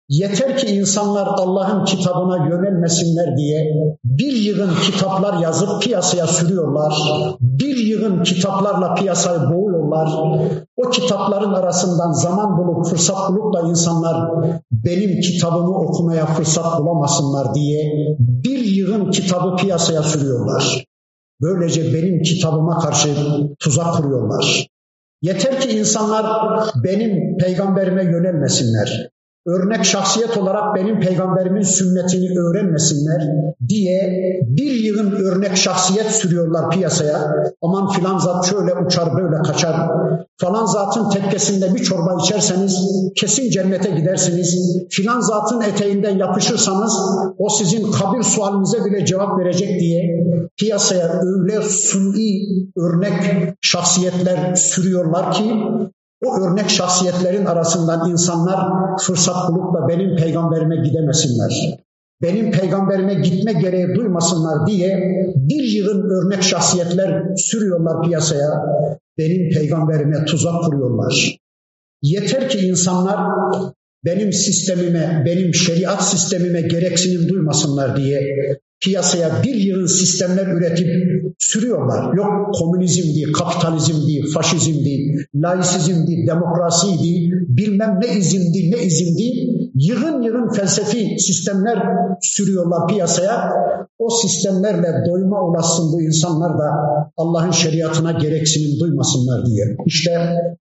Yeter 0.10 0.58
ki 0.58 0.68
insanlar 0.68 1.28
Allah'ın 1.28 1.86
kitabına 1.86 2.48
yönelmesinler 2.48 3.38
diye 3.38 3.74
bir 4.04 4.32
yığın 4.32 4.70
kitaplar 4.84 5.40
yazıp 5.40 5.82
piyasaya 5.82 6.28
sürüyorlar. 6.28 6.94
Bir 7.40 7.78
yığın 7.78 8.24
kitaplarla 8.24 8.96
piyasayı 8.96 9.40
boğuyorlar. 9.40 10.10
O 10.78 10.90
kitapların 10.90 11.54
arasından 11.54 12.12
zaman 12.12 12.58
bulup 12.58 12.86
fırsat 12.86 13.30
bulup 13.30 13.54
da 13.54 13.70
insanlar 13.70 14.32
benim 14.72 15.22
kitabımı 15.22 15.78
okumaya 15.78 16.26
fırsat 16.26 16.80
bulamasınlar 16.80 17.56
diye 17.56 17.92
bir 18.20 18.60
yığın 18.60 19.12
kitabı 19.12 19.56
piyasaya 19.56 20.04
sürüyorlar. 20.04 20.86
Böylece 21.42 21.94
benim 21.94 22.22
kitabıma 22.22 22.80
karşı 22.80 23.10
tuzak 23.60 23.94
kuruyorlar. 23.96 24.71
Yeter 25.22 25.62
ki 25.62 25.70
insanlar 25.70 26.26
benim 26.84 27.38
peygamberime 27.38 28.04
yönelmesinler. 28.04 29.10
Örnek 29.48 29.86
şahsiyet 29.86 30.38
olarak 30.38 30.76
benim 30.76 31.00
peygamberimin 31.00 31.62
sünnetini 31.62 32.40
öğrenmesinler 32.40 33.22
diye 33.70 34.02
bir 34.48 34.72
yığın 34.72 35.12
örnek 35.12 35.58
şahsiyet 35.58 36.12
sürüyorlar 36.12 36.70
piyasaya. 36.70 37.18
Aman 37.62 37.90
filan 37.90 38.18
zat 38.18 38.46
şöyle 38.46 38.74
uçar 38.74 39.18
böyle 39.18 39.42
kaçar. 39.42 39.90
Falan 40.38 40.66
zatın 40.66 41.10
tekkesinde 41.10 41.76
bir 41.76 41.84
çorba 41.84 42.18
içerseniz 42.24 42.80
kesin 43.16 43.50
cennete 43.50 43.90
gidersiniz. 43.90 44.78
Filan 44.90 45.20
zatın 45.20 45.62
eteğinden 45.62 46.18
yapışırsanız 46.18 46.94
o 47.38 47.50
sizin 47.50 47.92
kabir 47.92 48.24
sualinize 48.24 48.86
bile 48.86 49.06
cevap 49.06 49.40
verecek 49.40 49.80
diye 49.80 50.26
piyasaya 50.58 51.22
öyle 51.22 51.62
suni 51.62 52.42
örnek 52.78 53.54
şahsiyetler 53.62 54.56
sürüyorlar 54.56 55.32
ki 55.32 55.54
o 56.24 56.42
örnek 56.42 56.70
şahsiyetlerin 56.70 57.46
arasından 57.46 58.10
insanlar 58.10 58.60
fırsat 59.00 59.50
bulup 59.50 59.74
da 59.74 59.88
benim 59.88 60.16
peygamberime 60.16 60.76
gidemesinler. 60.76 61.80
Benim 62.22 62.52
peygamberime 62.52 63.14
gitme 63.14 63.54
gereği 63.54 63.96
duymasınlar 63.96 64.68
diye 64.68 65.00
bir 65.36 65.64
yığın 65.64 66.10
örnek 66.10 66.44
şahsiyetler 66.44 67.24
sürüyorlar 67.38 68.02
piyasaya. 68.04 68.50
benim 69.18 69.50
peygamberime 69.50 70.26
tuzak 70.26 70.64
kuruyorlar. 70.64 71.38
Yeter 72.02 72.50
ki 72.50 72.58
insanlar 72.58 73.18
benim 74.06 74.34
sistemime, 74.34 75.24
benim 75.26 75.54
şeriat 75.54 76.04
sistemime 76.04 76.62
gereksinim 76.62 77.30
duymasınlar 77.30 77.98
diye 77.98 78.22
piyasaya 78.82 79.44
bir 79.44 79.56
yığın 79.56 79.86
sistemler 79.86 80.48
üretip 80.48 80.88
sürüyorlar. 81.40 82.14
Yok 82.14 82.28
komünizm 82.54 83.16
değil, 83.16 83.34
kapitalizm 83.34 84.08
değil, 84.08 84.34
faşizm 84.34 84.86
değil, 84.86 85.26
laisizm 85.36 86.08
değil, 86.08 86.28
demokrasi 86.28 87.04
değil, 87.04 87.32
bilmem 87.48 88.00
ne 88.02 88.18
izim 88.18 88.54
değil, 88.54 88.76
ne 88.76 88.84
izim 88.84 89.18
değil. 89.18 89.72
Yığın 89.76 90.22
yığın 90.22 90.50
felsefi 90.54 91.20
sistemler 91.20 91.78
sürüyorlar 92.22 92.88
piyasaya. 92.88 93.50
O 94.00 94.10
sistemlerle 94.10 95.06
doyma 95.10 95.42
olasın 95.42 95.94
bu 95.94 96.02
insanlar 96.02 96.60
da 96.60 96.66
Allah'ın 97.18 97.52
şeriatına 97.52 98.12
gereksinim 98.12 98.80
duymasınlar 98.80 99.46
diye. 99.46 99.78
İşte 99.86 100.12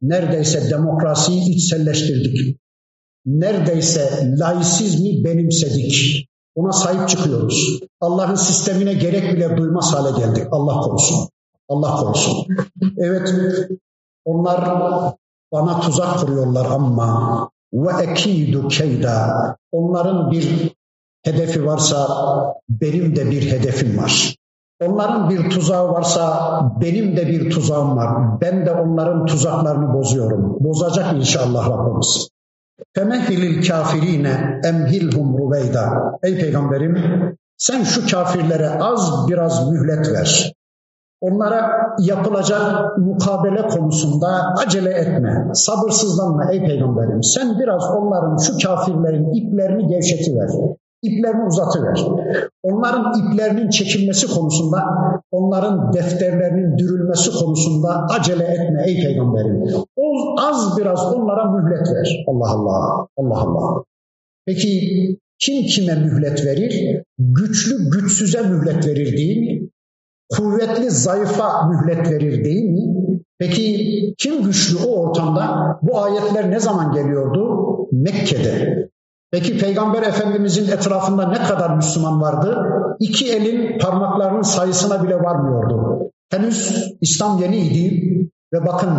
neredeyse 0.02 0.70
demokrasiyi 0.70 1.54
içselleştirdik. 1.54 2.56
Neredeyse 3.26 4.34
laisizmi 4.38 5.24
benimsedik. 5.24 6.29
Ona 6.54 6.72
sahip 6.72 7.08
çıkıyoruz. 7.08 7.80
Allah'ın 8.00 8.34
sistemine 8.34 8.94
gerek 8.94 9.36
bile 9.36 9.56
duymaz 9.56 9.94
hale 9.94 10.18
geldik. 10.18 10.46
Allah 10.50 10.80
korusun. 10.80 11.28
Allah 11.68 11.96
korusun. 11.96 12.46
Evet, 12.98 13.34
onlar 14.24 14.60
bana 15.52 15.80
tuzak 15.80 16.18
kuruyorlar 16.18 16.66
ama 16.70 17.50
ve 17.72 18.02
ekidu 18.02 18.68
keyda. 18.68 19.56
Onların 19.72 20.30
bir 20.30 20.74
hedefi 21.24 21.66
varsa 21.66 22.08
benim 22.68 23.16
de 23.16 23.30
bir 23.30 23.50
hedefim 23.50 23.98
var. 23.98 24.36
Onların 24.86 25.30
bir 25.30 25.50
tuzağı 25.50 25.92
varsa 25.92 26.50
benim 26.80 27.16
de 27.16 27.26
bir 27.26 27.50
tuzağım 27.50 27.96
var. 27.96 28.40
Ben 28.40 28.66
de 28.66 28.72
onların 28.72 29.26
tuzaklarını 29.26 29.94
bozuyorum. 29.94 30.56
Bozacak 30.60 31.16
inşallah 31.16 31.70
Rabbimiz. 31.70 32.28
Femehilil 32.94 33.68
kafirine 33.68 34.60
emhilhum 34.64 35.38
rubeyda. 35.38 36.12
Ey 36.22 36.38
peygamberim 36.38 36.96
sen 37.56 37.82
şu 37.82 38.06
kafirlere 38.10 38.68
az 38.68 39.28
biraz 39.28 39.72
mühlet 39.72 40.12
ver. 40.12 40.52
Onlara 41.20 41.76
yapılacak 41.98 42.98
mukabele 42.98 43.68
konusunda 43.68 44.54
acele 44.66 44.90
etme, 44.90 45.50
sabırsızlanma 45.54 46.52
ey 46.52 46.64
peygamberim. 46.66 47.22
Sen 47.22 47.58
biraz 47.58 47.82
onların 47.90 48.36
şu 48.36 48.58
kafirlerin 48.58 49.34
iplerini 49.34 49.86
gevşetiver 49.86 50.48
iplerini 51.02 51.46
uzatıver. 51.46 52.06
Onların 52.62 53.12
iplerinin 53.20 53.70
çekilmesi 53.70 54.26
konusunda, 54.26 54.84
onların 55.30 55.92
defterlerinin 55.92 56.78
dürülmesi 56.78 57.30
konusunda 57.30 58.06
acele 58.10 58.44
etme 58.44 58.82
ey 58.86 59.02
peygamberim. 59.02 59.62
O 59.96 60.34
az 60.40 60.78
biraz 60.78 61.14
onlara 61.14 61.44
mühlet 61.44 61.88
ver. 61.94 62.24
Allah 62.28 62.50
Allah, 62.50 63.06
Allah 63.16 63.38
Allah. 63.40 63.82
Peki 64.46 64.80
kim 65.38 65.66
kime 65.66 65.94
mühlet 65.94 66.46
verir? 66.46 67.02
Güçlü 67.18 67.90
güçsüze 67.90 68.42
mühlet 68.42 68.86
verir 68.86 69.16
değil 69.16 69.38
mi? 69.38 69.68
Kuvvetli 70.36 70.90
zayıfa 70.90 71.66
mühlet 71.66 72.10
verir 72.10 72.44
değil 72.44 72.64
mi? 72.64 72.80
Peki 73.38 73.86
kim 74.18 74.42
güçlü 74.42 74.76
o 74.86 75.00
ortamda? 75.00 75.78
Bu 75.82 75.98
ayetler 75.98 76.50
ne 76.50 76.60
zaman 76.60 76.92
geliyordu? 76.92 77.66
Mekke'de. 77.92 78.89
Peki 79.32 79.58
Peygamber 79.58 80.02
Efendimizin 80.02 80.72
etrafında 80.72 81.28
ne 81.28 81.42
kadar 81.42 81.76
Müslüman 81.76 82.20
vardı? 82.20 82.58
İki 83.00 83.32
elin 83.32 83.78
parmaklarının 83.78 84.42
sayısına 84.42 85.04
bile 85.04 85.16
varmıyordu. 85.16 86.00
Henüz 86.30 86.88
İslam 87.00 87.38
yeniydi 87.38 88.10
ve 88.52 88.66
bakın 88.66 88.90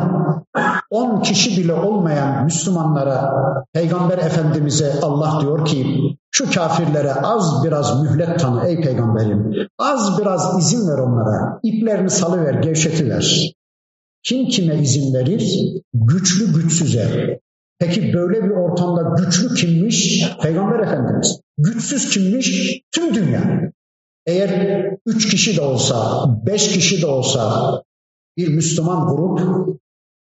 10 0.90 1.22
kişi 1.22 1.64
bile 1.64 1.74
olmayan 1.74 2.44
Müslümanlara 2.44 3.34
Peygamber 3.74 4.18
Efendimiz'e 4.18 4.94
Allah 5.02 5.42
diyor 5.42 5.66
ki 5.66 5.98
şu 6.32 6.52
kafirlere 6.52 7.14
az 7.14 7.64
biraz 7.64 8.04
mühlet 8.04 8.40
tanı 8.40 8.68
ey 8.68 8.82
peygamberim. 8.82 9.68
Az 9.80 10.20
biraz 10.22 10.60
izin 10.60 10.88
ver 10.88 10.98
onlara. 10.98 11.60
İplerini 11.64 12.10
salıver, 12.10 12.54
gevşetiver. 12.54 13.54
Kim 14.24 14.48
kime 14.48 14.76
izin 14.76 15.14
verir? 15.14 15.60
Güçlü 15.94 16.54
güçsüze. 16.54 17.40
Peki 17.82 18.14
böyle 18.14 18.44
bir 18.44 18.50
ortamda 18.50 19.16
güçlü 19.24 19.56
kimmiş? 19.56 20.26
Peygamber 20.42 20.80
Efendimiz. 20.80 21.40
Güçsüz 21.58 22.10
kimmiş? 22.10 22.80
Tüm 22.92 23.16
dünya. 23.16 23.72
Eğer 24.26 24.86
üç 25.06 25.30
kişi 25.32 25.58
de 25.58 25.62
olsa, 25.62 26.26
beş 26.46 26.74
kişi 26.74 27.02
de 27.02 27.06
olsa 27.08 27.74
bir 28.38 28.48
Müslüman 28.48 29.08
grup 29.08 29.40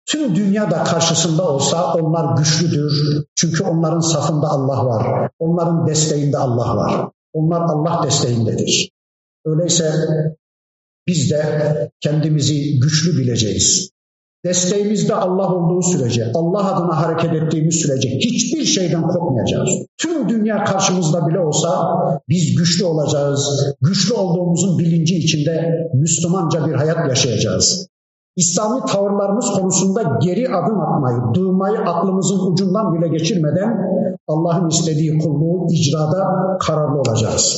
tüm 0.05 0.35
dünyada 0.35 0.83
karşısında 0.83 1.49
olsa 1.49 1.93
onlar 1.93 2.37
güçlüdür. 2.37 3.23
Çünkü 3.35 3.63
onların 3.63 3.99
safında 3.99 4.47
Allah 4.47 4.85
var. 4.85 5.29
Onların 5.39 5.87
desteğinde 5.87 6.37
Allah 6.37 6.77
var. 6.77 7.09
Onlar 7.33 7.61
Allah 7.61 8.03
desteğindedir. 8.03 8.91
Öyleyse 9.45 9.93
biz 11.07 11.31
de 11.31 11.91
kendimizi 11.99 12.79
güçlü 12.79 13.17
bileceğiz. 13.17 13.89
Desteğimizde 14.45 15.15
Allah 15.15 15.55
olduğu 15.55 15.81
sürece, 15.81 16.31
Allah 16.35 16.75
adına 16.75 17.01
hareket 17.01 17.33
ettiğimiz 17.33 17.75
sürece 17.75 18.09
hiçbir 18.09 18.65
şeyden 18.65 19.07
korkmayacağız. 19.07 19.69
Tüm 19.97 20.29
dünya 20.29 20.63
karşımızda 20.63 21.27
bile 21.27 21.39
olsa 21.39 21.69
biz 22.29 22.55
güçlü 22.55 22.85
olacağız. 22.85 23.73
Güçlü 23.81 24.13
olduğumuzun 24.13 24.79
bilinci 24.79 25.15
içinde 25.15 25.69
Müslümanca 25.93 26.67
bir 26.67 26.73
hayat 26.73 27.09
yaşayacağız. 27.09 27.87
İslami 28.35 28.85
tavırlarımız 28.85 29.45
konusunda 29.51 30.19
geri 30.21 30.49
adım 30.49 30.79
atmayı, 30.79 31.17
durmayı 31.33 31.79
aklımızın 31.79 32.51
ucundan 32.51 32.93
bile 32.93 33.07
geçirmeden 33.07 33.77
Allah'ın 34.27 34.69
istediği 34.69 35.19
kulluğu 35.19 35.67
icrada 35.71 36.27
kararlı 36.59 36.99
olacağız. 36.99 37.57